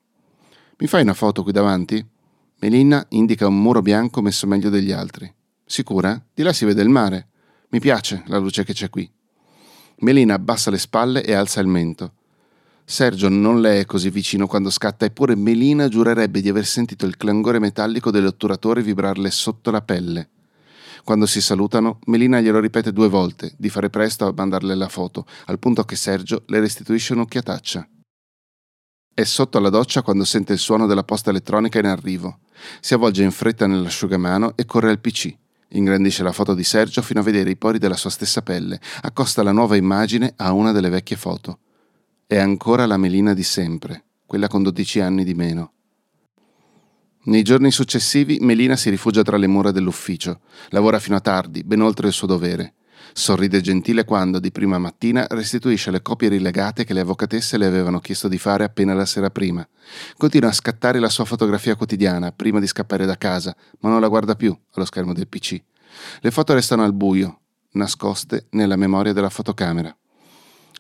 Mi 0.77 0.87
fai 0.87 1.01
una 1.01 1.15
foto 1.15 1.43
qui 1.43 1.53
davanti? 1.53 2.07
Melina 2.59 3.03
indica 3.13 3.47
un 3.47 3.59
muro 3.59 3.81
bianco 3.81 4.21
messo 4.21 4.47
meglio 4.47 4.69
degli 4.69 4.93
altri. 4.93 5.33
Sicura? 5.65 6.23
Di 6.35 6.43
là 6.43 6.53
si 6.53 6.67
vede 6.67 6.83
il 6.83 6.91
mare. 6.91 7.29
Mi 7.71 7.81
piace 7.81 8.25
la 8.27 8.37
luce 8.37 8.63
che 8.63 8.75
c'è 8.75 8.91
qui. 8.91 9.11
Melina 10.01 10.35
abbassa 10.35 10.71
le 10.71 10.79
spalle 10.79 11.25
e 11.25 11.33
alza 11.33 11.61
il 11.61 11.67
mento. 11.67 12.13
Sergio 12.85 13.29
non 13.29 13.61
le 13.61 13.81
è 13.81 13.85
così 13.85 14.11
vicino 14.11 14.47
quando 14.47 14.71
scatta, 14.71 15.05
eppure 15.05 15.35
Melina 15.35 15.89
giurerebbe 15.89 16.41
di 16.41 16.49
aver 16.49 16.65
sentito 16.65 17.05
il 17.05 17.17
clangore 17.17 17.59
metallico 17.59 18.11
dell'otturatore 18.11 18.83
vibrarle 18.83 19.31
sotto 19.31 19.71
la 19.71 19.83
pelle. 19.83 20.31
Quando 21.05 21.27
si 21.27 21.41
salutano, 21.41 21.99
Melina 22.07 22.41
glielo 22.41 22.61
ripete 22.61 22.93
due 22.93 23.09
volte, 23.09 23.53
di 23.57 23.69
fare 23.69 23.91
presto 23.91 24.27
a 24.27 24.33
mandarle 24.35 24.75
la 24.75 24.89
foto, 24.89 25.27
al 25.47 25.59
punto 25.59 25.85
che 25.85 25.97
Sergio 25.97 26.45
le 26.47 26.61
restituisce 26.61 27.13
un'occhiataccia. 27.13 27.89
È 29.13 29.25
sotto 29.25 29.59
alla 29.59 29.69
doccia 29.69 30.03
quando 30.03 30.25
sente 30.25 30.53
il 30.53 30.59
suono 30.59 30.87
della 30.87 31.03
posta 31.03 31.31
elettronica 31.31 31.79
in 31.79 31.87
arrivo. 31.87 32.39
Si 32.81 32.95
avvolge 32.95 33.25
in 33.25 33.33
fretta 33.33 33.67
nell'asciugamano 33.67 34.53
e 34.55 34.65
corre 34.65 34.91
al 34.91 35.01
PC. 35.01 35.37
Ingrandisce 35.71 36.23
la 36.23 36.33
foto 36.33 36.55
di 36.55 36.65
Sergio 36.65 37.03
fino 37.03 37.21
a 37.21 37.23
vedere 37.23 37.51
i 37.51 37.57
pori 37.57 37.79
della 37.79 37.97
sua 37.97 38.11
stessa 38.11 38.41
pelle, 38.41 38.81
accosta 39.03 39.43
la 39.43 39.53
nuova 39.53 39.77
immagine 39.77 40.33
a 40.37 40.53
una 40.53 40.73
delle 40.73 40.89
vecchie 40.89 41.17
foto. 41.17 41.59
È 42.27 42.39
ancora 42.39 42.87
la 42.87 42.97
Melina 42.97 43.35
di 43.35 43.43
sempre, 43.43 44.05
quella 44.27 44.49
con 44.49 44.63
12 44.63 45.01
anni 45.01 45.25
di 45.25 45.35
meno. 45.35 45.73
Nei 47.25 47.43
giorni 47.43 47.71
successivi 47.71 48.39
Melina 48.41 48.77
si 48.77 48.89
rifugia 48.89 49.23
tra 49.23 49.37
le 49.37 49.47
mura 49.47 49.71
dell'ufficio, 49.71 50.41
lavora 50.69 50.99
fino 50.99 51.17
a 51.17 51.21
tardi, 51.21 51.63
ben 51.63 51.83
oltre 51.83 52.07
il 52.07 52.15
suo 52.15 52.27
dovere. 52.27 52.75
Sorride 53.19 53.61
gentile 53.61 54.05
quando, 54.05 54.39
di 54.39 54.53
prima 54.53 54.79
mattina, 54.79 55.27
restituisce 55.29 55.91
le 55.91 56.03
copie 56.03 56.29
rilegate 56.29 56.85
che 56.85 56.95
le 56.95 57.01
avvocatesse 57.01 57.59
le 57.59 57.67
avevano 57.67 57.99
chiesto 57.99 58.29
di 58.29 58.39
fare 58.39 58.63
appena 58.63 58.95
la 58.95 59.05
sera 59.05 59.29
prima. 59.29 59.67
Continua 60.17 60.51
a 60.51 60.53
scattare 60.53 61.01
la 61.01 61.09
sua 61.09 61.25
fotografia 61.25 61.75
quotidiana 61.75 62.31
prima 62.31 62.61
di 62.61 62.69
scappare 62.69 63.07
da 63.07 63.19
casa, 63.19 63.57
ma 63.81 63.91
non 63.91 64.01
la 64.01 64.07
guarda 64.07 64.37
più 64.37 64.57
allo 64.71 64.85
schermo 64.85 65.15
del 65.15 65.27
PC. 65.27 65.61
Le 66.21 66.31
foto 66.31 66.55
restano 66.55 66.85
al 66.85 66.95
buio, 66.95 67.41
nascoste 67.73 68.47
nella 68.51 68.77
memoria 68.77 69.13
della 69.13 69.31
fotocamera. 69.31 69.93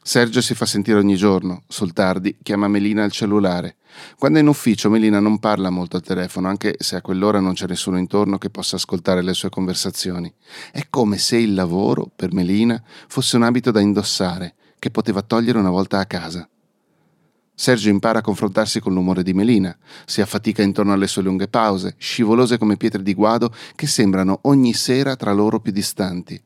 Sergio 0.08 0.40
si 0.40 0.54
fa 0.54 0.64
sentire 0.64 0.96
ogni 0.96 1.16
giorno, 1.16 1.64
sul 1.68 1.92
tardi 1.92 2.38
chiama 2.42 2.66
Melina 2.66 3.04
al 3.04 3.12
cellulare. 3.12 3.76
Quando 4.16 4.38
è 4.38 4.40
in 4.40 4.48
ufficio 4.48 4.88
Melina 4.88 5.20
non 5.20 5.38
parla 5.38 5.68
molto 5.68 5.96
al 5.96 6.02
telefono, 6.02 6.48
anche 6.48 6.76
se 6.78 6.96
a 6.96 7.02
quell'ora 7.02 7.40
non 7.40 7.52
c'è 7.52 7.66
nessuno 7.66 7.98
intorno 7.98 8.38
che 8.38 8.48
possa 8.48 8.76
ascoltare 8.76 9.20
le 9.20 9.34
sue 9.34 9.50
conversazioni. 9.50 10.32
È 10.72 10.86
come 10.88 11.18
se 11.18 11.36
il 11.36 11.52
lavoro, 11.52 12.10
per 12.16 12.32
Melina, 12.32 12.82
fosse 13.06 13.36
un 13.36 13.42
abito 13.42 13.70
da 13.70 13.80
indossare, 13.80 14.54
che 14.78 14.90
poteva 14.90 15.20
togliere 15.20 15.58
una 15.58 15.68
volta 15.68 15.98
a 15.98 16.06
casa. 16.06 16.48
Sergio 17.54 17.90
impara 17.90 18.20
a 18.20 18.22
confrontarsi 18.22 18.80
con 18.80 18.94
l'umore 18.94 19.22
di 19.22 19.34
Melina, 19.34 19.76
si 20.06 20.22
affatica 20.22 20.62
intorno 20.62 20.94
alle 20.94 21.06
sue 21.06 21.20
lunghe 21.20 21.48
pause, 21.48 21.96
scivolose 21.98 22.56
come 22.56 22.78
pietre 22.78 23.02
di 23.02 23.12
guado 23.12 23.52
che 23.74 23.86
sembrano 23.86 24.38
ogni 24.44 24.72
sera 24.72 25.16
tra 25.16 25.32
loro 25.32 25.60
più 25.60 25.70
distanti. 25.70 26.42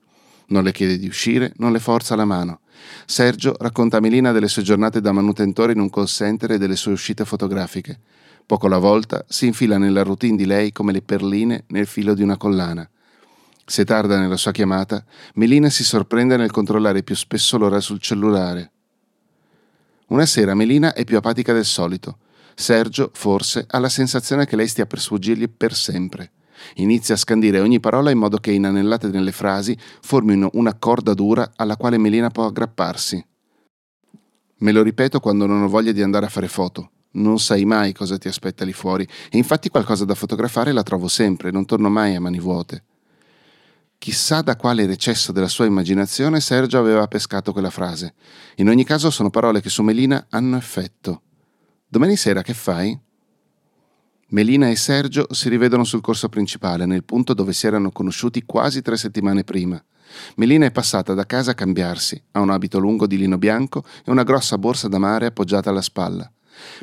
Non 0.49 0.65
le 0.65 0.73
chiede 0.73 0.99
di 0.99 1.07
uscire, 1.07 1.53
non 1.59 1.71
le 1.71 1.79
forza 1.79 2.17
la 2.17 2.25
mano. 2.25 2.62
Sergio 3.05 3.55
racconta 3.59 3.97
a 3.97 4.01
Melina 4.01 4.33
delle 4.33 4.49
sue 4.49 4.63
giornate 4.63 5.01
da 5.01 5.13
manutentore 5.13 5.73
in 5.73 5.81
un 5.81 5.91
call 5.91 6.07
center 6.07 6.53
e 6.53 6.59
delle 6.59 6.77
sue 6.77 6.93
uscite 6.93 7.25
fotografiche. 7.25 7.99
Poco 8.47 8.67
alla 8.67 8.79
volta 8.79 9.25
si 9.29 9.47
infila 9.47 9.79
nella 9.79 10.03
routine 10.03 10.37
di 10.37 10.47
lei 10.47 10.73
come 10.73 10.93
le 10.93 11.03
perline 11.03 11.65
nel 11.69 11.87
filo 11.87 12.15
di 12.15 12.23
una 12.23 12.37
collana. 12.37 12.89
Se 13.65 13.85
tarda 13.85 14.19
nella 14.19 14.37
sua 14.37 14.53
chiamata, 14.53 15.05
Melina 15.35 15.71
si 15.71 15.85
sorprende 15.85 16.37
nel 16.37 16.51
controllare 16.51 17.03
più 17.03 17.15
spesso 17.15 17.57
l'ora 17.57 17.81
sul 17.81 18.01
cellulare. 18.01 18.71
Una 20.09 20.27
sera 20.27 20.55
Melina 20.55 20.93
è 20.93 21.05
più 21.05 21.17
apatica 21.17 21.53
del 21.53 21.65
solito. 21.65 22.19
Sergio, 22.55 23.11
forse, 23.15 23.65
ha 23.67 23.79
la 23.79 23.89
sensazione 23.89 24.47
che 24.47 24.57
lei 24.57 24.69
stia 24.69 24.85
per 24.85 25.01
sfuggirgli 25.01 25.49
per 25.49 25.75
sempre. 25.75 26.31
Inizia 26.77 27.15
a 27.15 27.19
scandire 27.19 27.61
ogni 27.61 27.81
parola 27.81 28.11
in 28.11 28.19
modo 28.19 28.39
che 28.39 28.53
inanellate 28.53 29.09
nelle 29.09 29.33
frasi 29.33 29.77
formino 30.01 30.51
una 30.55 30.75
corda 30.75 31.15
dura 31.15 31.53
alla 31.57 31.77
quale 31.77 31.99
Melina 31.99 32.31
può 32.31 32.47
aggrapparsi. 32.47 33.25
Me 34.59 34.73
lo 34.73 34.83
ripeto 34.83 35.21
quando 35.21 35.47
non 35.47 35.63
ho 35.63 35.69
voglia 35.69 35.93
di 35.93 36.03
andare 36.03 36.27
a 36.27 36.31
fare 36.31 36.49
foto. 36.49 36.91
Non 37.15 37.39
sai 37.39 37.65
mai 37.65 37.93
cosa 37.93 38.17
ti 38.17 38.29
aspetta 38.29 38.65
lì 38.65 38.73
fuori, 38.73 39.07
e 39.31 39.37
infatti 39.37 39.69
qualcosa 39.69 40.05
da 40.05 40.15
fotografare 40.15 40.73
la 40.73 40.83
trovo 40.83 41.09
sempre, 41.09 41.51
non 41.51 41.67
torno 41.67 41.91
mai 41.91 42.15
a 42.15 42.21
mani 42.21 42.39
vuote. 42.39 42.85
Chissà 43.99 44.41
da 44.41 44.57
quale 44.57 44.87
recesso 44.87 45.31
della 45.31 45.47
sua 45.47 45.67
immaginazione 45.67 46.41
Sergio 46.41 46.79
aveva 46.79 47.07
pescato 47.07 47.53
quella 47.53 47.71
frase. 47.71 48.15
In 48.57 48.69
ogni 48.69 48.85
caso 48.85 49.11
sono 49.11 49.31
parole 49.31 49.61
che 49.61 49.69
su 49.69 49.83
Melina 49.83 50.27
hanno 50.31 50.57
effetto. 50.57 51.23
Domani 51.87 52.17
sera 52.17 52.43
che 52.43 52.55
fai? 52.55 52.99
Melina 54.33 54.71
e 54.71 54.77
Sergio 54.77 55.27
si 55.31 55.51
rivedono 55.51 55.85
sul 55.85 56.01
corso 56.01 56.31
principale, 56.31 56.87
nel 56.87 57.05
punto 57.05 57.35
dove 57.35 57.53
si 57.53 57.67
erano 57.67 57.91
conosciuti 57.91 58.45
quasi 58.45 58.81
tre 58.81 58.97
settimane 58.97 59.45
prima. 59.45 59.83
Melina 60.37 60.65
è 60.65 60.71
passata 60.71 61.13
da 61.13 61.27
casa 61.27 61.51
a 61.51 61.55
cambiarsi, 61.55 62.23
ha 62.33 62.41
un 62.41 62.49
abito 62.49 62.79
lungo 62.79 63.07
di 63.07 63.19
lino 63.19 63.37
bianco 63.37 63.85
e 64.03 64.11
una 64.11 64.23
grossa 64.23 64.57
borsa 64.57 64.89
da 64.89 64.97
mare 64.97 65.27
appoggiata 65.27 65.69
alla 65.69 65.83
spalla. 65.83 66.31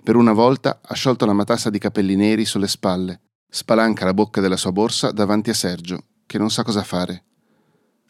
Per 0.03 0.15
una 0.15 0.31
volta 0.31 0.79
ha 0.83 0.93
sciolto 0.93 1.25
la 1.25 1.33
matassa 1.33 1.71
di 1.71 1.79
capelli 1.79 2.15
neri 2.15 2.45
sulle 2.45 2.67
spalle. 2.67 3.21
Spalanca 3.49 4.05
la 4.05 4.13
bocca 4.13 4.41
della 4.41 4.57
sua 4.57 4.71
borsa 4.71 5.11
davanti 5.11 5.49
a 5.49 5.55
Sergio, 5.55 6.03
che 6.27 6.37
non 6.37 6.51
sa 6.51 6.61
cosa 6.63 6.83
fare. 6.83 7.23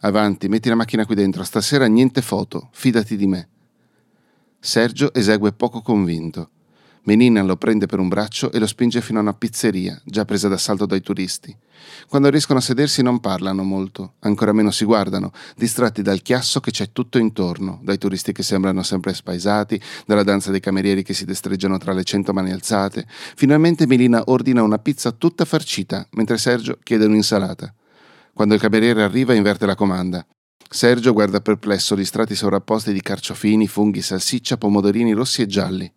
Avanti, 0.01 0.49
metti 0.49 0.67
la 0.67 0.75
macchina 0.75 1.05
qui 1.05 1.15
dentro, 1.15 1.45
stasera 1.45 1.85
niente 1.85 2.21
foto, 2.21 2.67
fidati 2.73 3.15
di 3.15 3.27
me. 3.27 3.47
Sergio 4.59 5.13
esegue 5.13 5.53
poco 5.53 5.81
convinto. 5.81 6.49
Menina 7.03 7.41
lo 7.41 7.55
prende 7.55 7.85
per 7.85 7.99
un 7.99 8.07
braccio 8.07 8.51
e 8.51 8.59
lo 8.59 8.67
spinge 8.67 9.01
fino 9.01 9.19
a 9.19 9.21
una 9.21 9.33
pizzeria, 9.33 9.99
già 10.03 10.25
presa 10.25 10.47
d'assalto 10.47 10.85
dai 10.85 11.01
turisti. 11.01 11.55
Quando 12.07 12.29
riescono 12.29 12.59
a 12.59 12.61
sedersi 12.61 13.01
non 13.01 13.19
parlano 13.19 13.63
molto, 13.63 14.15
ancora 14.19 14.51
meno 14.51 14.69
si 14.69 14.85
guardano, 14.85 15.31
distratti 15.55 16.01
dal 16.01 16.21
chiasso 16.21 16.59
che 16.59 16.71
c'è 16.71 16.91
tutto 16.91 17.17
intorno, 17.17 17.79
dai 17.83 17.97
turisti 17.97 18.31
che 18.31 18.43
sembrano 18.43 18.83
sempre 18.83 19.13
spaesati, 19.13 19.81
dalla 20.05 20.23
danza 20.23 20.51
dei 20.51 20.59
camerieri 20.59 21.03
che 21.03 21.13
si 21.13 21.25
destreggiano 21.25 21.77
tra 21.77 21.93
le 21.93 22.03
cento 22.03 22.33
mani 22.33 22.51
alzate. 22.51 23.07
Finalmente 23.07 23.87
Melina 23.87 24.23
ordina 24.25 24.61
una 24.61 24.79
pizza 24.79 25.11
tutta 25.11 25.45
farcita, 25.45 26.05
mentre 26.11 26.37
Sergio 26.37 26.77
chiede 26.83 27.05
un'insalata. 27.05 27.73
Quando 28.33 28.53
il 28.53 28.59
cameriere 28.59 29.03
arriva 29.03 29.33
inverte 29.33 29.65
la 29.65 29.75
comanda. 29.75 30.25
Sergio 30.69 31.13
guarda 31.13 31.41
perplesso 31.41 31.97
gli 31.97 32.05
strati 32.05 32.35
sovrapposti 32.35 32.93
di 32.93 33.01
carciofini, 33.01 33.67
funghi, 33.67 34.01
salsiccia, 34.01 34.57
pomodorini 34.57 35.13
rossi 35.13 35.41
e 35.41 35.47
gialli. 35.47 35.91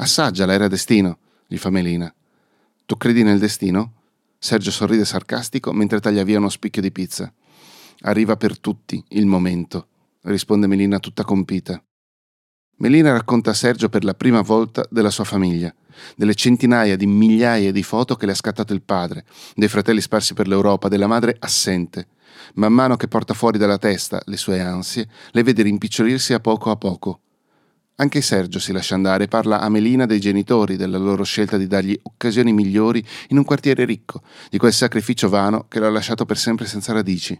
Assaggiala, 0.00 0.54
era 0.54 0.66
destino, 0.66 1.18
gli 1.46 1.58
fa 1.58 1.68
Melina. 1.68 2.12
Tu 2.86 2.96
credi 2.96 3.22
nel 3.22 3.38
destino? 3.38 3.92
Sergio 4.38 4.70
sorride 4.70 5.04
sarcastico 5.04 5.72
mentre 5.72 6.00
taglia 6.00 6.22
via 6.22 6.38
uno 6.38 6.48
spicchio 6.48 6.80
di 6.80 6.90
pizza. 6.90 7.30
Arriva 8.02 8.38
per 8.38 8.58
tutti 8.58 9.04
il 9.08 9.26
momento, 9.26 9.88
risponde 10.22 10.66
Melina 10.66 10.98
tutta 11.00 11.22
compita. 11.22 11.82
Melina 12.78 13.12
racconta 13.12 13.50
a 13.50 13.54
Sergio 13.54 13.90
per 13.90 14.04
la 14.04 14.14
prima 14.14 14.40
volta 14.40 14.86
della 14.88 15.10
sua 15.10 15.24
famiglia, 15.24 15.74
delle 16.16 16.34
centinaia 16.34 16.96
di 16.96 17.06
migliaia 17.06 17.70
di 17.70 17.82
foto 17.82 18.16
che 18.16 18.24
le 18.24 18.32
ha 18.32 18.36
scattato 18.36 18.72
il 18.72 18.80
padre, 18.80 19.26
dei 19.54 19.68
fratelli 19.68 20.00
sparsi 20.00 20.32
per 20.32 20.48
l'Europa, 20.48 20.88
della 20.88 21.08
madre 21.08 21.36
assente. 21.40 22.08
Man 22.54 22.72
mano 22.72 22.96
che 22.96 23.06
porta 23.06 23.34
fuori 23.34 23.58
dalla 23.58 23.76
testa 23.76 24.22
le 24.24 24.38
sue 24.38 24.60
ansie, 24.60 25.06
le 25.32 25.42
vede 25.42 25.62
rimpicciolirsi 25.62 26.32
a 26.32 26.40
poco 26.40 26.70
a 26.70 26.76
poco. 26.76 27.20
Anche 28.00 28.22
Sergio 28.22 28.58
si 28.58 28.72
lascia 28.72 28.94
andare 28.94 29.24
e 29.24 29.28
parla 29.28 29.60
a 29.60 29.68
Melina 29.68 30.06
dei 30.06 30.20
genitori, 30.20 30.76
della 30.76 30.96
loro 30.96 31.22
scelta 31.22 31.58
di 31.58 31.66
dargli 31.66 31.98
occasioni 32.02 32.50
migliori 32.50 33.04
in 33.28 33.36
un 33.36 33.44
quartiere 33.44 33.84
ricco, 33.84 34.22
di 34.48 34.56
quel 34.56 34.72
sacrificio 34.72 35.28
vano 35.28 35.66
che 35.68 35.80
l'ha 35.80 35.90
lasciato 35.90 36.24
per 36.24 36.38
sempre 36.38 36.64
senza 36.64 36.94
radici. 36.94 37.38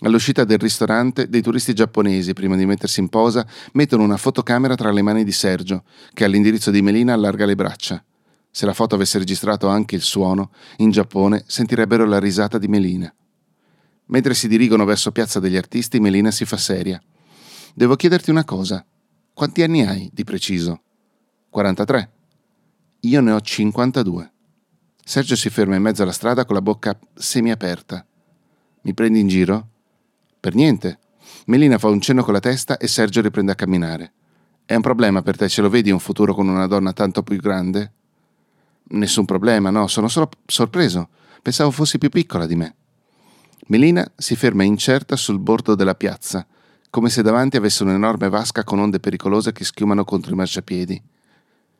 All'uscita 0.00 0.42
del 0.42 0.58
ristorante, 0.58 1.28
dei 1.28 1.42
turisti 1.42 1.74
giapponesi, 1.74 2.32
prima 2.32 2.56
di 2.56 2.66
mettersi 2.66 2.98
in 2.98 3.08
posa, 3.08 3.46
mettono 3.74 4.02
una 4.02 4.16
fotocamera 4.16 4.74
tra 4.74 4.90
le 4.90 5.00
mani 5.00 5.22
di 5.22 5.30
Sergio, 5.30 5.84
che 6.12 6.24
all'indirizzo 6.24 6.72
di 6.72 6.82
Melina 6.82 7.12
allarga 7.12 7.46
le 7.46 7.54
braccia. 7.54 8.04
Se 8.50 8.66
la 8.66 8.74
foto 8.74 8.96
avesse 8.96 9.18
registrato 9.18 9.68
anche 9.68 9.94
il 9.94 10.02
suono, 10.02 10.50
in 10.78 10.90
Giappone 10.90 11.44
sentirebbero 11.46 12.04
la 12.04 12.18
risata 12.18 12.58
di 12.58 12.66
Melina. 12.66 13.14
Mentre 14.06 14.34
si 14.34 14.48
dirigono 14.48 14.84
verso 14.84 15.12
Piazza 15.12 15.38
degli 15.38 15.56
Artisti, 15.56 16.00
Melina 16.00 16.32
si 16.32 16.44
fa 16.44 16.56
seria. 16.56 17.00
Devo 17.74 17.94
chiederti 17.94 18.30
una 18.30 18.44
cosa, 18.44 18.84
quanti 19.38 19.62
anni 19.62 19.86
hai 19.86 20.10
di 20.12 20.24
preciso? 20.24 20.82
43. 21.50 22.10
Io 23.02 23.20
ne 23.20 23.30
ho 23.30 23.40
52. 23.40 24.32
Sergio 25.04 25.36
si 25.36 25.48
ferma 25.48 25.76
in 25.76 25.82
mezzo 25.82 26.02
alla 26.02 26.10
strada 26.10 26.44
con 26.44 26.56
la 26.56 26.60
bocca 26.60 26.98
semiaperta. 27.14 28.04
Mi 28.80 28.94
prendi 28.94 29.20
in 29.20 29.28
giro? 29.28 29.68
Per 30.40 30.56
niente. 30.56 30.98
Melina 31.46 31.78
fa 31.78 31.86
un 31.86 32.00
cenno 32.00 32.24
con 32.24 32.32
la 32.32 32.40
testa 32.40 32.78
e 32.78 32.88
Sergio 32.88 33.20
riprende 33.20 33.52
a 33.52 33.54
camminare. 33.54 34.12
È 34.64 34.74
un 34.74 34.82
problema 34.82 35.22
per 35.22 35.36
te, 35.36 35.48
ce 35.48 35.62
lo 35.62 35.70
vedi 35.70 35.92
un 35.92 36.00
futuro 36.00 36.34
con 36.34 36.48
una 36.48 36.66
donna 36.66 36.92
tanto 36.92 37.22
più 37.22 37.36
grande? 37.36 37.92
Nessun 38.88 39.24
problema, 39.24 39.70
no, 39.70 39.86
sono 39.86 40.08
solo 40.08 40.30
sorpreso. 40.46 41.10
Pensavo 41.42 41.70
fossi 41.70 41.98
più 41.98 42.08
piccola 42.08 42.44
di 42.44 42.56
me. 42.56 42.74
Melina 43.68 44.04
si 44.16 44.34
ferma 44.34 44.64
incerta 44.64 45.14
sul 45.14 45.38
bordo 45.38 45.76
della 45.76 45.94
piazza, 45.94 46.44
come 46.90 47.10
se 47.10 47.22
davanti 47.22 47.56
avesse 47.56 47.82
un'enorme 47.82 48.28
vasca 48.28 48.64
con 48.64 48.78
onde 48.78 49.00
pericolose 49.00 49.52
che 49.52 49.64
schiumano 49.64 50.04
contro 50.04 50.32
i 50.32 50.36
marciapiedi. 50.36 51.02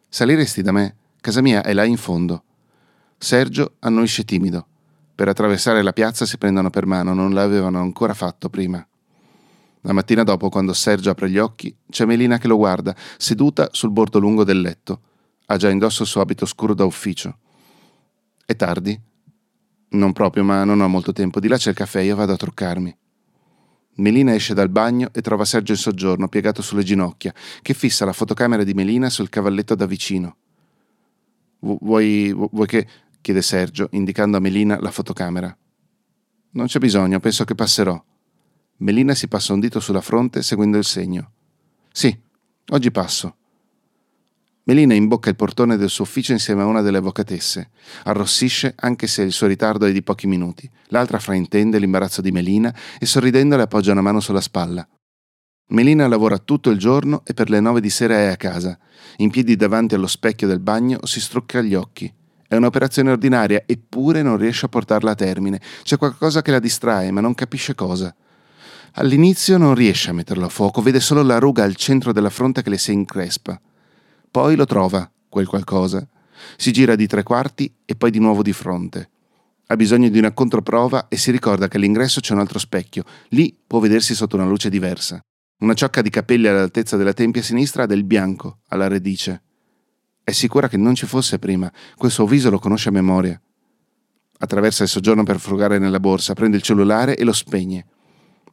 Saliresti 0.08 0.62
da 0.62 0.72
me? 0.72 0.96
Casa 1.20 1.40
mia 1.40 1.62
è 1.62 1.72
là 1.72 1.84
in 1.84 1.96
fondo. 1.96 2.42
Sergio 3.16 3.74
annuisce 3.80 4.24
timido. 4.24 4.66
Per 5.14 5.26
attraversare 5.26 5.82
la 5.82 5.92
piazza 5.92 6.24
si 6.24 6.38
prendono 6.38 6.70
per 6.70 6.86
mano, 6.86 7.12
non 7.14 7.32
l'avevano 7.32 7.80
ancora 7.80 8.14
fatto 8.14 8.48
prima. 8.48 8.86
La 9.82 9.92
mattina 9.92 10.22
dopo, 10.22 10.48
quando 10.48 10.72
Sergio 10.72 11.10
apre 11.10 11.30
gli 11.30 11.38
occhi, 11.38 11.74
c'è 11.88 12.04
Melina 12.04 12.38
che 12.38 12.46
lo 12.46 12.56
guarda, 12.56 12.94
seduta 13.16 13.68
sul 13.72 13.90
bordo 13.90 14.18
lungo 14.18 14.44
del 14.44 14.60
letto. 14.60 15.00
Ha 15.46 15.56
già 15.56 15.70
indosso 15.70 16.02
il 16.02 16.08
suo 16.08 16.20
abito 16.20 16.46
scuro 16.46 16.74
da 16.74 16.84
ufficio. 16.84 17.38
È 18.44 18.54
tardi? 18.54 18.98
Non 19.90 20.12
proprio, 20.12 20.44
ma 20.44 20.64
non 20.64 20.80
ho 20.80 20.88
molto 20.88 21.12
tempo. 21.12 21.40
Di 21.40 21.48
là 21.48 21.56
c'è 21.56 21.70
il 21.70 21.76
caffè, 21.76 22.00
io 22.00 22.14
vado 22.14 22.32
a 22.32 22.36
truccarmi. 22.36 22.96
Melina 23.98 24.34
esce 24.34 24.54
dal 24.54 24.68
bagno 24.68 25.10
e 25.12 25.20
trova 25.20 25.44
Sergio 25.44 25.72
in 25.72 25.78
soggiorno, 25.78 26.28
piegato 26.28 26.62
sulle 26.62 26.82
ginocchia, 26.82 27.34
che 27.62 27.74
fissa 27.74 28.04
la 28.04 28.12
fotocamera 28.12 28.64
di 28.64 28.74
Melina 28.74 29.10
sul 29.10 29.28
cavalletto 29.28 29.74
da 29.74 29.86
vicino. 29.86 30.36
Vuoi, 31.60 32.32
vuoi 32.32 32.66
che. 32.66 32.86
chiede 33.20 33.42
Sergio, 33.42 33.88
indicando 33.92 34.36
a 34.36 34.40
Melina 34.40 34.78
la 34.80 34.90
fotocamera. 34.90 35.56
Non 36.50 36.66
c'è 36.66 36.78
bisogno, 36.78 37.18
penso 37.18 37.44
che 37.44 37.54
passerò. 37.54 38.00
Melina 38.78 39.14
si 39.14 39.26
passa 39.26 39.52
un 39.52 39.60
dito 39.60 39.80
sulla 39.80 40.00
fronte 40.00 40.42
seguendo 40.42 40.78
il 40.78 40.84
segno. 40.84 41.32
Sì, 41.90 42.16
oggi 42.68 42.90
passo. 42.92 43.37
Melina 44.68 44.92
imbocca 44.92 45.30
il 45.30 45.36
portone 45.36 45.78
del 45.78 45.88
suo 45.88 46.04
ufficio 46.04 46.32
insieme 46.32 46.60
a 46.60 46.66
una 46.66 46.82
delle 46.82 46.98
avvocatesse. 46.98 47.70
Arrossisce 48.04 48.74
anche 48.76 49.06
se 49.06 49.22
il 49.22 49.32
suo 49.32 49.46
ritardo 49.46 49.86
è 49.86 49.92
di 49.92 50.02
pochi 50.02 50.26
minuti. 50.26 50.70
L'altra 50.88 51.18
fraintende 51.18 51.78
l'imbarazzo 51.78 52.20
di 52.20 52.30
Melina 52.32 52.74
e 52.98 53.06
sorridendo 53.06 53.56
le 53.56 53.62
appoggia 53.62 53.92
una 53.92 54.02
mano 54.02 54.20
sulla 54.20 54.42
spalla. 54.42 54.86
Melina 55.70 56.06
lavora 56.06 56.36
tutto 56.36 56.68
il 56.68 56.76
giorno 56.76 57.22
e 57.24 57.32
per 57.32 57.48
le 57.48 57.60
nove 57.60 57.80
di 57.80 57.88
sera 57.88 58.16
è 58.16 58.26
a 58.26 58.36
casa. 58.36 58.78
In 59.16 59.30
piedi 59.30 59.56
davanti 59.56 59.94
allo 59.94 60.06
specchio 60.06 60.46
del 60.46 60.60
bagno 60.60 60.98
si 61.04 61.18
strucca 61.18 61.62
gli 61.62 61.74
occhi. 61.74 62.12
È 62.46 62.54
un'operazione 62.54 63.10
ordinaria, 63.10 63.62
eppure 63.64 64.20
non 64.20 64.36
riesce 64.36 64.66
a 64.66 64.68
portarla 64.68 65.12
a 65.12 65.14
termine. 65.14 65.62
C'è 65.82 65.96
qualcosa 65.96 66.42
che 66.42 66.50
la 66.50 66.58
distrae, 66.58 67.10
ma 67.10 67.22
non 67.22 67.34
capisce 67.34 67.74
cosa. 67.74 68.14
All'inizio 68.92 69.56
non 69.56 69.74
riesce 69.74 70.10
a 70.10 70.14
metterlo 70.14 70.44
a 70.44 70.50
fuoco, 70.50 70.82
vede 70.82 71.00
solo 71.00 71.22
la 71.22 71.38
ruga 71.38 71.64
al 71.64 71.74
centro 71.74 72.12
della 72.12 72.28
fronte 72.28 72.62
che 72.62 72.68
le 72.68 72.78
si 72.78 72.92
increspa. 72.92 73.58
Poi 74.38 74.54
lo 74.54 74.66
trova, 74.66 75.10
quel 75.28 75.48
qualcosa. 75.48 76.06
Si 76.56 76.70
gira 76.70 76.94
di 76.94 77.08
tre 77.08 77.24
quarti 77.24 77.74
e 77.84 77.96
poi 77.96 78.12
di 78.12 78.20
nuovo 78.20 78.40
di 78.40 78.52
fronte. 78.52 79.10
Ha 79.66 79.74
bisogno 79.74 80.08
di 80.10 80.18
una 80.18 80.30
controprova 80.30 81.08
e 81.08 81.16
si 81.16 81.32
ricorda 81.32 81.66
che 81.66 81.76
all'ingresso 81.76 82.20
c'è 82.20 82.34
un 82.34 82.38
altro 82.38 82.60
specchio. 82.60 83.02
Lì 83.30 83.58
può 83.66 83.80
vedersi 83.80 84.14
sotto 84.14 84.36
una 84.36 84.46
luce 84.46 84.70
diversa. 84.70 85.20
Una 85.58 85.74
ciocca 85.74 86.02
di 86.02 86.10
capelli 86.10 86.46
all'altezza 86.46 86.96
della 86.96 87.14
tempia 87.14 87.42
sinistra 87.42 87.82
ha 87.82 87.86
del 87.86 88.04
bianco 88.04 88.60
alla 88.68 88.86
radice. 88.86 89.42
È 90.22 90.30
sicura 90.30 90.68
che 90.68 90.76
non 90.76 90.94
ci 90.94 91.06
fosse 91.06 91.40
prima. 91.40 91.68
Quel 91.96 92.12
suo 92.12 92.28
viso 92.28 92.48
lo 92.48 92.60
conosce 92.60 92.90
a 92.90 92.92
memoria. 92.92 93.42
Attraversa 94.38 94.84
il 94.84 94.88
soggiorno 94.88 95.24
per 95.24 95.40
frugare 95.40 95.80
nella 95.80 95.98
borsa, 95.98 96.34
prende 96.34 96.58
il 96.58 96.62
cellulare 96.62 97.16
e 97.16 97.24
lo 97.24 97.32
spegne. 97.32 97.86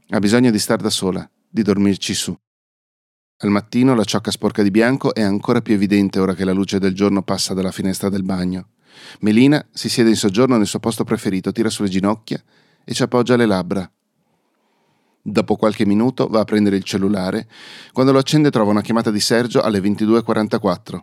Ha 0.10 0.18
bisogno 0.18 0.50
di 0.50 0.58
star 0.58 0.82
da 0.82 0.90
sola, 0.90 1.30
di 1.48 1.62
dormirci 1.62 2.16
su. 2.16 2.36
Al 3.40 3.50
mattino 3.50 3.94
la 3.96 4.04
ciocca 4.06 4.32
sporca 4.32 4.64
di 4.64 4.72
bianco 4.72 5.14
è 5.14 5.22
ancora 5.22 5.62
più 5.62 5.74
evidente 5.74 6.20
ora 6.20 6.34
che 6.34 6.46
la 6.46 6.54
luce 6.54 6.80
del 6.80 6.94
giorno 6.94 7.22
passa 7.22 7.54
dalla 7.54 7.72
finestra 7.72 8.10
del 8.10 8.24
bagno. 8.24 8.70
Melina 9.20 9.66
si 9.72 9.90
siede 9.90 10.10
in 10.10 10.16
soggiorno 10.16 10.56
nel 10.56 10.68
suo 10.68 10.80
posto 10.80 11.04
preferito, 11.04 11.52
tira 11.52 11.70
sulle 11.70 11.90
ginocchia 11.90 12.42
e 12.84 12.94
ci 12.94 13.04
appoggia 13.04 13.36
le 13.36 13.46
labbra. 13.46 13.92
Dopo 15.22 15.56
qualche 15.56 15.86
minuto 15.86 16.28
va 16.28 16.40
a 16.42 16.46
prendere 16.46 16.78
il 16.78 16.84
cellulare. 16.84 17.48
Quando 17.92 18.12
lo 18.14 18.20
accende 18.20 18.52
trova 18.52 18.72
una 18.72 18.82
chiamata 18.82 19.12
di 19.12 19.20
Sergio 19.20 19.62
alle 19.62 19.80
22.44. 19.80 21.00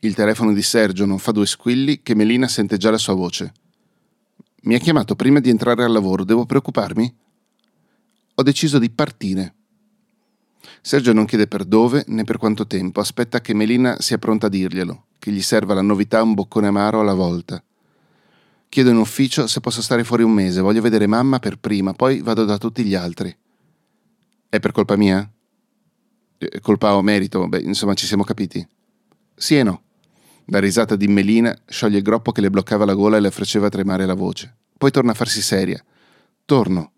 Il 0.00 0.14
telefono 0.14 0.52
di 0.52 0.62
Sergio 0.62 1.06
non 1.06 1.18
fa 1.18 1.30
due 1.30 1.46
squilli 1.46 2.02
che 2.02 2.14
Melina 2.14 2.48
sente 2.48 2.76
già 2.76 2.90
la 2.90 2.98
sua 2.98 3.14
voce. 3.14 3.52
Mi 4.62 4.74
ha 4.74 4.78
chiamato 4.78 5.14
prima 5.14 5.38
di 5.38 5.50
entrare 5.50 5.84
al 5.84 5.92
lavoro, 5.92 6.24
devo 6.24 6.44
preoccuparmi? 6.44 7.20
ho 8.34 8.42
deciso 8.42 8.78
di 8.78 8.90
partire. 8.90 9.54
Sergio 10.84 11.12
non 11.12 11.26
chiede 11.26 11.46
per 11.46 11.64
dove 11.64 12.02
né 12.08 12.24
per 12.24 12.38
quanto 12.38 12.66
tempo, 12.66 12.98
aspetta 12.98 13.40
che 13.40 13.54
Melina 13.54 14.00
sia 14.00 14.18
pronta 14.18 14.46
a 14.46 14.50
dirglielo, 14.50 15.04
che 15.20 15.30
gli 15.30 15.40
serva 15.40 15.74
la 15.74 15.80
novità 15.80 16.20
un 16.24 16.34
boccone 16.34 16.66
amaro 16.66 16.98
alla 16.98 17.14
volta. 17.14 17.62
Chiedo 18.68 18.90
in 18.90 18.96
ufficio 18.96 19.46
se 19.46 19.60
posso 19.60 19.80
stare 19.80 20.02
fuori 20.02 20.24
un 20.24 20.32
mese, 20.32 20.60
voglio 20.60 20.80
vedere 20.80 21.06
mamma 21.06 21.38
per 21.38 21.58
prima, 21.58 21.92
poi 21.92 22.20
vado 22.20 22.44
da 22.44 22.58
tutti 22.58 22.82
gli 22.82 22.96
altri. 22.96 23.34
È 24.48 24.58
per 24.58 24.72
colpa 24.72 24.96
mia? 24.96 25.30
Eh, 26.36 26.60
colpa 26.60 26.96
o 26.96 27.02
merito? 27.02 27.46
Beh, 27.46 27.60
insomma, 27.60 27.94
ci 27.94 28.06
siamo 28.06 28.24
capiti. 28.24 28.66
Sì 29.36 29.58
e 29.58 29.62
no. 29.62 29.82
La 30.46 30.58
risata 30.58 30.96
di 30.96 31.06
Melina 31.06 31.56
scioglie 31.64 31.98
il 31.98 32.02
groppo 32.02 32.32
che 32.32 32.40
le 32.40 32.50
bloccava 32.50 32.84
la 32.84 32.94
gola 32.94 33.18
e 33.18 33.20
le 33.20 33.30
faceva 33.30 33.68
tremare 33.68 34.04
la 34.04 34.14
voce. 34.14 34.56
Poi 34.76 34.90
torna 34.90 35.12
a 35.12 35.14
farsi 35.14 35.42
seria. 35.42 35.82
Torno, 36.44 36.92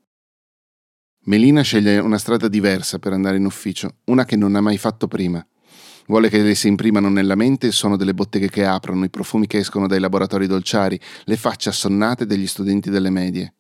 Melina 1.26 1.62
sceglie 1.62 2.00
una 2.00 2.18
strada 2.18 2.48
diversa 2.48 2.98
per 2.98 3.14
andare 3.14 3.38
in 3.38 3.46
ufficio, 3.46 3.94
una 4.04 4.26
che 4.26 4.36
non 4.36 4.56
ha 4.56 4.60
mai 4.60 4.76
fatto 4.76 5.08
prima. 5.08 5.44
Vuole 6.06 6.28
che 6.28 6.42
le 6.42 6.54
si 6.54 6.68
imprimano 6.68 7.08
nella 7.08 7.34
mente 7.34 7.66
il 7.66 7.72
suono 7.72 7.96
delle 7.96 8.12
botteghe 8.12 8.50
che 8.50 8.66
aprono, 8.66 9.06
i 9.06 9.08
profumi 9.08 9.46
che 9.46 9.56
escono 9.56 9.86
dai 9.86 10.00
laboratori 10.00 10.46
dolciari, 10.46 11.00
le 11.24 11.36
facce 11.38 11.70
assonnate 11.70 12.26
degli 12.26 12.46
studenti 12.46 12.90
delle 12.90 13.08
medie. 13.08 13.54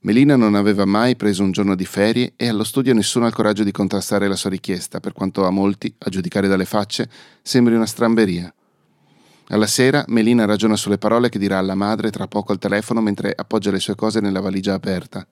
Melina 0.00 0.36
non 0.36 0.54
aveva 0.54 0.84
mai 0.84 1.16
preso 1.16 1.42
un 1.42 1.50
giorno 1.50 1.74
di 1.74 1.86
ferie 1.86 2.34
e 2.36 2.46
allo 2.46 2.62
studio 2.62 2.92
nessuno 2.92 3.24
ha 3.24 3.28
il 3.28 3.34
coraggio 3.34 3.64
di 3.64 3.72
contrastare 3.72 4.28
la 4.28 4.36
sua 4.36 4.50
richiesta, 4.50 5.00
per 5.00 5.14
quanto 5.14 5.46
a 5.46 5.50
molti, 5.50 5.92
a 6.00 6.10
giudicare 6.10 6.46
dalle 6.46 6.66
facce, 6.66 7.08
sembri 7.40 7.74
una 7.74 7.86
stramberia. 7.86 8.52
Alla 9.48 9.66
sera 9.66 10.04
Melina 10.08 10.44
ragiona 10.44 10.76
sulle 10.76 10.98
parole 10.98 11.30
che 11.30 11.38
dirà 11.38 11.56
alla 11.56 11.74
madre 11.74 12.10
tra 12.10 12.26
poco 12.26 12.52
al 12.52 12.58
telefono 12.58 13.00
mentre 13.00 13.32
appoggia 13.34 13.70
le 13.70 13.80
sue 13.80 13.94
cose 13.94 14.20
nella 14.20 14.40
valigia 14.40 14.74
aperta. 14.74 15.26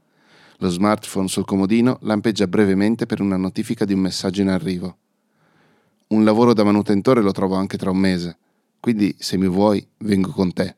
Lo 0.58 0.70
smartphone 0.70 1.28
sul 1.28 1.44
comodino 1.44 1.98
lampeggia 2.02 2.46
brevemente 2.46 3.04
per 3.04 3.20
una 3.20 3.36
notifica 3.36 3.84
di 3.84 3.92
un 3.92 4.00
messaggio 4.00 4.40
in 4.40 4.48
arrivo. 4.48 4.96
Un 6.08 6.24
lavoro 6.24 6.54
da 6.54 6.64
manutentore 6.64 7.20
lo 7.20 7.32
trovo 7.32 7.56
anche 7.56 7.76
tra 7.76 7.90
un 7.90 7.98
mese, 7.98 8.38
quindi 8.80 9.14
se 9.18 9.36
mi 9.36 9.48
vuoi 9.48 9.86
vengo 9.98 10.30
con 10.30 10.52
te. 10.52 10.76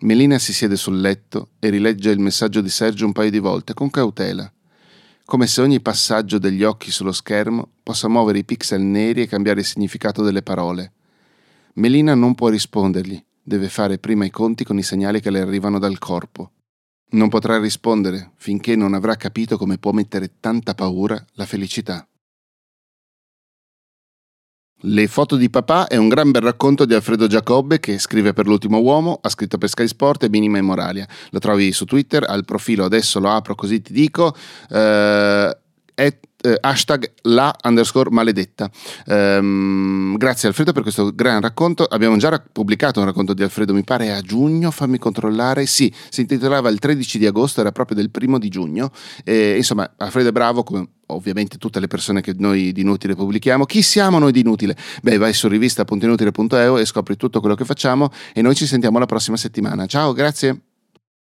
Melina 0.00 0.38
si 0.38 0.52
siede 0.52 0.76
sul 0.76 1.00
letto 1.00 1.50
e 1.58 1.68
rilegge 1.70 2.10
il 2.10 2.20
messaggio 2.20 2.60
di 2.60 2.68
Sergio 2.68 3.06
un 3.06 3.12
paio 3.12 3.30
di 3.30 3.38
volte 3.38 3.74
con 3.74 3.90
cautela, 3.90 4.52
come 5.24 5.46
se 5.46 5.60
ogni 5.60 5.80
passaggio 5.80 6.38
degli 6.38 6.62
occhi 6.62 6.90
sullo 6.90 7.12
schermo 7.12 7.70
possa 7.82 8.08
muovere 8.08 8.38
i 8.38 8.44
pixel 8.44 8.82
neri 8.82 9.22
e 9.22 9.26
cambiare 9.26 9.60
il 9.60 9.66
significato 9.66 10.22
delle 10.22 10.42
parole. 10.42 10.92
Melina 11.74 12.14
non 12.14 12.34
può 12.34 12.48
rispondergli, 12.48 13.20
deve 13.42 13.68
fare 13.68 13.98
prima 13.98 14.24
i 14.24 14.30
conti 14.30 14.62
con 14.62 14.78
i 14.78 14.82
segnali 14.82 15.20
che 15.20 15.30
le 15.30 15.40
arrivano 15.40 15.78
dal 15.78 15.98
corpo. 15.98 16.50
Non 17.12 17.28
potrà 17.28 17.58
rispondere 17.58 18.32
finché 18.36 18.74
non 18.74 18.94
avrà 18.94 19.16
capito 19.16 19.58
come 19.58 19.76
può 19.76 19.92
mettere 19.92 20.38
tanta 20.40 20.74
paura 20.74 21.22
la 21.34 21.44
felicità. 21.44 22.06
Le 24.84 25.06
foto 25.06 25.36
di 25.36 25.48
papà 25.48 25.86
è 25.86 25.96
un 25.96 26.08
gran 26.08 26.32
bel 26.32 26.42
racconto 26.42 26.84
di 26.84 26.94
Alfredo 26.94 27.28
Giacobbe 27.28 27.78
che 27.78 27.98
scrive 27.98 28.32
per 28.32 28.46
l'ultimo 28.46 28.78
uomo, 28.78 29.18
ha 29.22 29.28
scritto 29.28 29.56
per 29.56 29.68
Sky 29.68 29.86
Sport 29.86 30.24
e 30.24 30.28
Minima 30.28 30.58
e 30.58 30.62
Moralia. 30.62 31.06
Lo 31.30 31.38
trovi 31.38 31.70
su 31.70 31.84
Twitter, 31.84 32.24
al 32.26 32.44
profilo 32.44 32.84
adesso 32.84 33.20
lo 33.20 33.30
apro 33.30 33.54
così 33.54 33.80
ti 33.80 33.92
dico, 33.92 34.34
eh, 34.70 35.56
è 36.02 36.18
eh, 36.42 36.58
hashtag 36.60 37.12
la 37.22 37.54
underscore 37.62 38.10
maledetta. 38.10 38.70
Um, 39.06 40.16
grazie 40.16 40.48
Alfredo 40.48 40.72
per 40.72 40.82
questo 40.82 41.14
gran 41.14 41.40
racconto. 41.40 41.84
Abbiamo 41.84 42.16
già 42.16 42.42
pubblicato 42.52 42.98
un 42.98 43.06
racconto 43.06 43.32
di 43.32 43.42
Alfredo, 43.42 43.72
mi 43.72 43.84
pare 43.84 44.12
a 44.12 44.20
giugno, 44.20 44.70
fammi 44.70 44.98
controllare. 44.98 45.66
Sì, 45.66 45.92
si 46.08 46.22
intitolava 46.22 46.68
il 46.68 46.78
13 46.78 47.18
di 47.18 47.26
agosto, 47.26 47.60
era 47.60 47.72
proprio 47.72 47.96
del 47.96 48.10
primo 48.10 48.38
di 48.38 48.48
giugno. 48.48 48.90
E, 49.24 49.56
insomma, 49.56 49.92
Alfredo 49.96 50.30
è 50.30 50.32
bravo 50.32 50.64
come 50.64 50.86
ovviamente 51.06 51.58
tutte 51.58 51.78
le 51.78 51.86
persone 51.86 52.20
che 52.20 52.34
noi 52.36 52.72
di 52.72 52.80
Inutile 52.80 53.14
pubblichiamo. 53.14 53.64
Chi 53.64 53.82
siamo 53.82 54.18
noi 54.18 54.32
di 54.32 54.40
Inutile? 54.40 54.76
Beh, 55.02 55.18
vai 55.18 55.32
su 55.32 55.46
rivista.inutile.eu 55.46 56.78
e 56.78 56.84
scopri 56.84 57.16
tutto 57.16 57.40
quello 57.40 57.54
che 57.54 57.64
facciamo 57.64 58.10
e 58.34 58.42
noi 58.42 58.54
ci 58.54 58.66
sentiamo 58.66 58.98
la 58.98 59.06
prossima 59.06 59.36
settimana. 59.36 59.86
Ciao, 59.86 60.12
grazie. 60.12 60.71